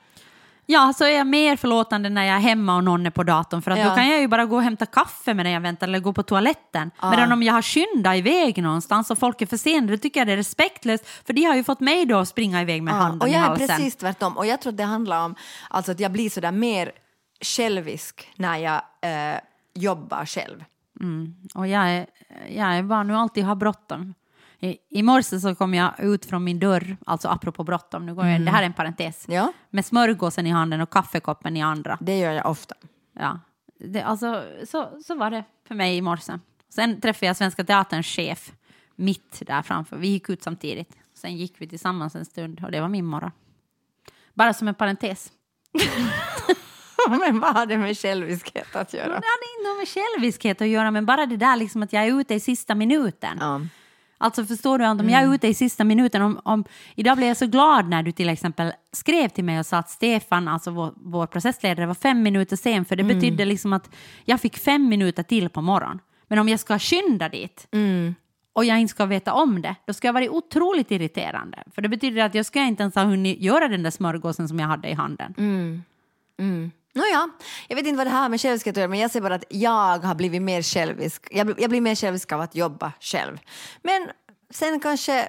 [0.66, 3.62] Ja, så är jag mer förlåtande när jag är hemma och någon är på datorn
[3.62, 3.88] för att Ja.
[3.88, 6.22] då kan jag ju bara gå och hämta kaffe medan jag väntar eller gå på
[6.22, 6.90] toaletten.
[7.00, 7.10] Ja.
[7.10, 10.32] Medan om jag har skyndat iväg någonstans och folk är försenade, då tycker jag det
[10.32, 13.20] är respektlöst för de har ju fått mig då att springa iväg med Ja, handen
[13.20, 13.68] och i jag är halsen.
[13.68, 14.36] precis tvärtom.
[14.38, 15.34] Och jag tror att det handlar om
[15.70, 16.92] alltså, att jag blir sådär mer
[17.40, 18.82] självisk när jag
[19.32, 19.38] eh,
[19.74, 20.64] jobbar själv.
[21.54, 22.06] Och jag är,
[22.48, 24.14] jag är van att alltid ha bråttom.
[24.58, 28.26] I, I morse så kom jag ut från min dörr, alltså apropå bråttom, nu går
[28.26, 29.36] jag, det här är en parentes, Mm.
[29.36, 31.98] Ja, med smörgåsen i handen och kaffekoppen i andra.
[32.00, 32.74] det gör jag ofta.
[33.12, 33.40] Ja,
[33.78, 36.38] det, alltså, så, så var det för mig i morse.
[36.68, 38.52] Sen träffade jag Svenska Teaterns chef
[38.96, 39.96] mitt där framför.
[39.96, 40.96] Vi gick ut samtidigt.
[41.14, 43.30] sen gick vi tillsammans en stund och det var min morgon.
[44.34, 45.32] Bara som en parentes.
[47.20, 49.06] Men vad har det med själviskhet att Det göra?
[49.08, 49.18] hade
[49.58, 52.40] inte med själviskhet att göra, men bara det där liksom att jag är ute i
[52.40, 53.38] sista minuten.
[53.40, 53.60] Ja.
[54.18, 57.36] Alltså förstår du, om jag är ute i sista minuten, om, om, idag blev jag
[57.36, 60.92] så glad när du till exempel skrev till mig och sa att Stefan, alltså vår,
[60.96, 63.94] vår processledare, var fem minuter sen, för det betydde liksom att
[64.24, 65.98] jag fick fem minuter till på morgonen.
[66.28, 67.66] Men om jag ska skynda dit
[68.52, 71.62] och jag inte ska veta om det, då ska jag vara otroligt irriterande.
[71.74, 74.58] För det betyder att jag ska inte ens ha hunnit göra den där smörgåsen som
[74.58, 75.34] jag hade i handen.
[76.94, 77.28] Nåja,
[77.68, 79.44] jag vet inte vad det här med själviskhet att göra, men jag ser bara att
[79.48, 81.28] jag har blivit mer självisk.
[81.30, 83.38] Jag, blir- jag blir mer självisk av att jobba själv.
[83.82, 84.08] Men
[84.50, 85.28] sen kanske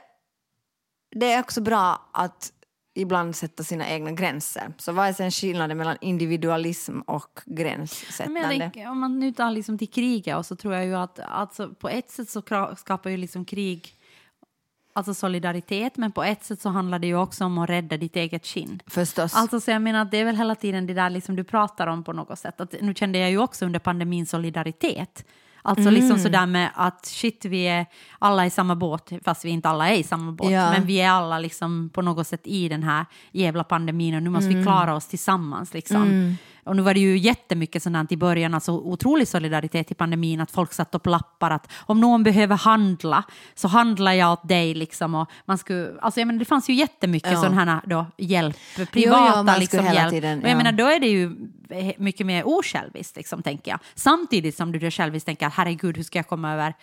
[1.15, 2.51] det är också bra att
[2.95, 4.73] ibland sätta sina egna gränser.
[4.77, 8.39] Så vad är sen skillnaden mellan individualism och Men gränssättande?
[8.41, 11.19] jag tänker, om man nu tar liksom till kriget och så tror jag ju att
[11.19, 12.41] alltså, på ett sätt så
[12.77, 13.95] skapar ju liksom krig
[14.95, 18.15] alltså solidaritet, men på ett sätt så handlar det ju också om att rädda ditt
[18.15, 18.79] eget skinn.
[18.87, 19.35] Förstås.
[19.35, 21.87] Alltså så jag menar att det är väl hela tiden det där liksom du pratar
[21.87, 22.61] om på något sätt.
[22.61, 25.25] Att, nu kände jag ju också under pandemin solidaritet.
[25.65, 25.93] Alltså Mm.
[25.93, 27.85] liksom sådär med att shit vi är
[28.19, 30.51] alla i samma båt, fast vi inte alla är i samma båt.
[30.51, 30.71] Ja.
[30.71, 34.29] Men vi är alla liksom på något sätt i den här jävla pandemin och nu
[34.29, 34.57] måste Mm.
[34.59, 36.35] vi klara oss tillsammans liksom.
[36.63, 40.51] Och nu var det ju jättemycket sådant i början, alltså otrolig solidaritet i pandemin, att
[40.51, 43.23] folk satt och plappar att om någon behöver handla
[43.55, 45.15] så handlar jag åt dig liksom.
[45.15, 47.41] Och man skulle, alltså jag menar, det fanns ju jättemycket Ja.
[47.41, 50.09] sån här då, hjälp, jo, privata man skulle liksom, hjälp.
[50.09, 50.57] tiden, och jag ja.
[50.57, 51.35] menar, då är det ju
[51.97, 53.79] mycket mer osjälviskt, liksom, tänker jag.
[53.95, 56.73] Samtidigt som du då själviskt tänker herregud, hur ska jag komma över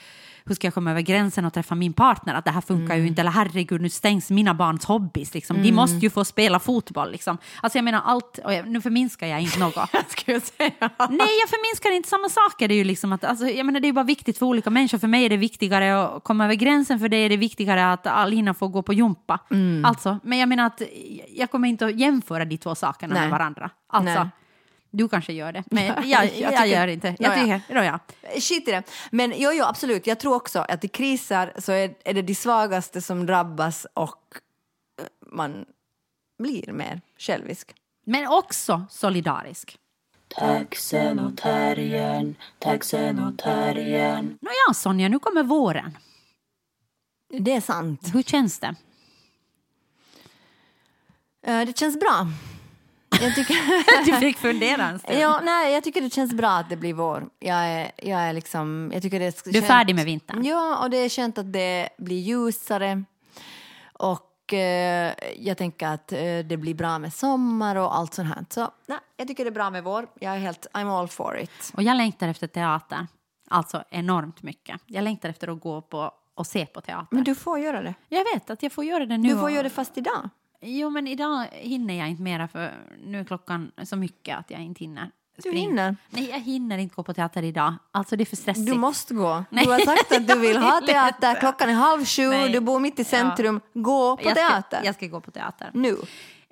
[0.45, 2.35] hur ska jag komma över gränsen och träffa min partner?
[2.35, 3.01] Att det här funkar Mm.
[3.01, 3.20] ju inte.
[3.20, 5.35] Eller herregud, nu stängs mina barns hobbys.
[5.35, 5.62] Liksom.
[5.62, 7.12] De måste ju få spela fotboll.
[7.12, 7.39] Liksom.
[7.62, 9.90] Alltså jag menar allt, och jag, nu förminskar jag inte något.
[10.10, 10.90] ska jag säga.
[11.10, 12.62] Nej, jag förminskar inte samma sak.
[12.62, 14.98] Är det, ju liksom att, alltså, jag menar, det är bara viktigt för olika människor.
[14.98, 18.06] För mig är det viktigare att komma över gränsen, för dig är det viktigare att
[18.06, 19.38] Alina får gå på jumpa.
[19.50, 19.84] Mm.
[19.84, 20.82] Alltså, men jag menar att
[21.28, 23.22] jag kommer inte att jämföra de två sakerna Nej.
[23.22, 23.70] med varandra.
[23.86, 24.28] Alltså, Nej.
[24.90, 27.16] du kanske gör det, men jag, Jag jag, tycker- gör inte.
[27.18, 27.98] Jag tycker, ja.
[28.40, 28.82] Skit i det.
[29.10, 30.06] Men jo, jo, absolut.
[30.06, 34.34] Jag tror också att i kriser så är, är det de svagaste som drabbas och
[35.00, 35.64] eh, man
[36.38, 37.74] blir mer självisk.
[38.05, 39.76] Men också solidarisk.
[40.36, 44.38] Taxen och terriern, taxen och terriern.
[44.40, 45.98] Nåja, Sonja, nu kommer våren.
[47.38, 48.01] Det är sant.
[48.14, 48.74] Hur känns det?
[51.46, 52.26] Eh, Det känns bra.
[53.20, 55.18] Jag tycker, Du fick fundera en stund.
[55.18, 57.28] ja, nej, jag tycker det känns bra att det blir vår.
[57.38, 58.90] Jag är, jag är liksom...
[58.94, 60.44] Jag tycker det Du är färdig med vintern?
[60.44, 63.05] Ja, och det är skönt att det blir ljusare.
[63.92, 65.14] Och eh,
[65.46, 68.44] jag tänker att eh, det blir bra med sommar och allt sånt här.
[68.48, 70.07] Så nej, jag tycker det är bra med vår.
[70.20, 70.66] Jag är helt...
[70.72, 71.72] I'm all for it.
[71.74, 73.07] Och jag längtar efter teater.
[73.51, 74.80] Alltså enormt mycket.
[74.86, 77.07] Jag längtar efter att gå på och se på teater.
[77.11, 77.94] Men du får göra det.
[78.09, 79.28] Jag vet att jag får göra det nu.
[79.28, 80.28] Du får och- göra det fast idag.
[80.62, 82.72] Jo, men idag hinner jag inte mera för
[83.05, 85.11] nu är klockan så mycket att jag inte hinner.
[85.43, 85.97] Du hinner.
[86.11, 87.74] Nej, jag hinner inte gå på teater idag.
[87.93, 88.66] Alltså det är för stressigt.
[88.66, 89.45] Du måste gå.
[89.51, 89.64] Nej.
[89.64, 91.41] Du har sagt att du vill ha teater.
[91.41, 92.49] Klockan är halv sju, Nej.
[92.49, 93.61] du bor mitt i centrum.
[93.74, 94.76] Gå på jag teater.
[94.76, 95.70] Ska, jag ska gå på teater.
[95.74, 95.97] Nu.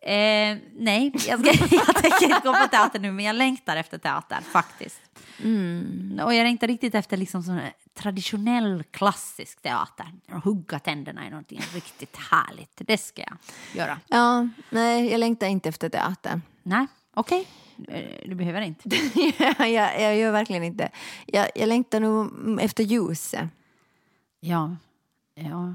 [0.02, 3.98] Eh, nej, jag, ska, jag tänker inte gå på teater nu, men jag längtar efter
[3.98, 5.00] teater faktiskt.
[5.44, 6.20] Mm.
[6.24, 7.60] Och jag längtar riktigt efter liksom sån
[7.94, 10.06] traditionell klassisk teater.
[10.44, 12.72] Hugga tänderna i någonting riktigt härligt.
[12.76, 13.36] Det ska jag
[13.74, 13.98] göra.
[14.06, 16.40] Ja, nej, jag längtar inte efter teater.
[16.62, 17.40] Nej, okej.
[17.40, 17.67] Eh,
[18.24, 18.88] Du behöver inte.
[19.64, 20.88] jag, jag gör verkligen inte.
[21.26, 22.30] Jag, jag längtar nog
[22.62, 23.48] efter ljuset.
[24.40, 24.76] Ja,
[25.34, 25.74] ja.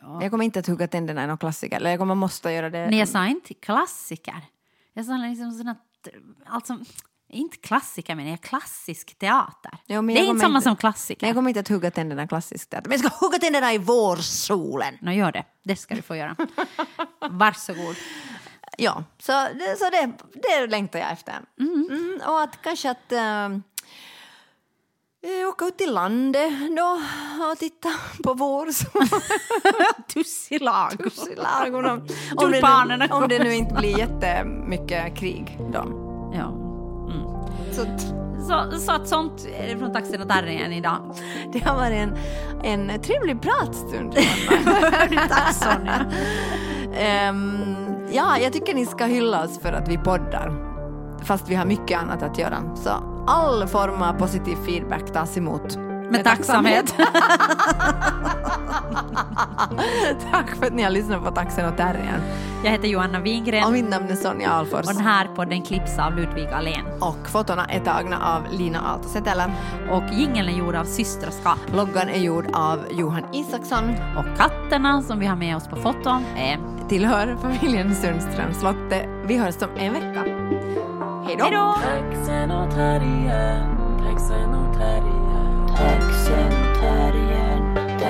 [0.00, 0.22] ja.
[0.22, 1.76] Jag kommer inte att hugga tänderna i någon klassiker.
[1.76, 2.90] Eller jag kommer måste göra det.
[2.90, 4.42] Nej, jag sa inte klassiker.
[4.92, 6.08] Jag sa liksom sån att,
[6.46, 6.78] alltså,
[7.28, 9.78] inte klassiker men jag klassisk teater.
[9.86, 11.22] Jo, men det är inte samma inte- som klassiker.
[11.22, 12.88] Nej, jag kommer inte att hugga tänderna i klassisk teater.
[12.88, 14.94] Men jag ska hugga tänderna i vårsolen.
[15.00, 15.44] Nå, gör det.
[15.64, 16.36] Det ska du få göra.
[17.30, 17.96] Varsågod.
[18.80, 21.34] Ja, så, det, så det, det längtar jag efter.
[21.60, 23.48] Mm, och att kanske att äh,
[25.48, 27.00] åka ut till landet då
[27.52, 27.88] och titta
[28.24, 29.08] på vårsolen.
[30.14, 30.98] Tussilag.
[31.04, 31.84] Tussilagon.
[31.84, 35.84] Om, om, det nu, om det nu inte blir jättemycket krig då.
[36.34, 36.52] Ja.
[37.72, 37.84] Så
[38.48, 41.14] Så, så att sånt är det från Taxen och Terriern idag.
[41.52, 42.16] det har varit en,
[42.64, 44.12] en trevlig pratstund.
[45.28, 46.06] Tack Sonja.
[46.96, 47.77] Ehm,
[48.12, 50.68] ja, jag tycker ni ska hylla oss för att vi poddar.
[51.24, 52.76] Fast vi har mycket annat att göra.
[52.76, 52.90] Så
[53.26, 55.87] all form av positiv feedback tas emot.
[56.10, 56.94] Med tacksamhet.
[60.32, 62.20] Tack för att ni har lyssnat på Taxen och Terriern.
[62.64, 64.86] Jag heter Johanna Wingren Och mitt namn är Sonja Alfors.
[64.86, 66.86] och den här podden klipps av Ludvig Alén.
[67.00, 69.50] Och fotona är tagna av Lina Aaltosetälä.
[69.90, 71.58] Och jingeln är gjord av Systraskap.
[71.74, 73.94] Loggan är gjord av Johan Isaksson.
[74.16, 76.58] Och katterna som vi har med oss på foton är...
[76.88, 79.08] Tillhör familjen Sundström Slotte.
[79.24, 80.24] Vi hörs om en vecka.
[81.26, 81.44] Hej då!
[81.44, 81.74] Hej då!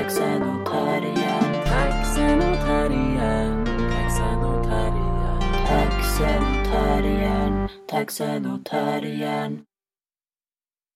[0.08, 1.64] Terriern,
[2.40, 3.62] och terriern.
[3.62, 5.40] Och taxen och terriern.
[5.66, 9.67] Taxen och terriern, taxen och terriern.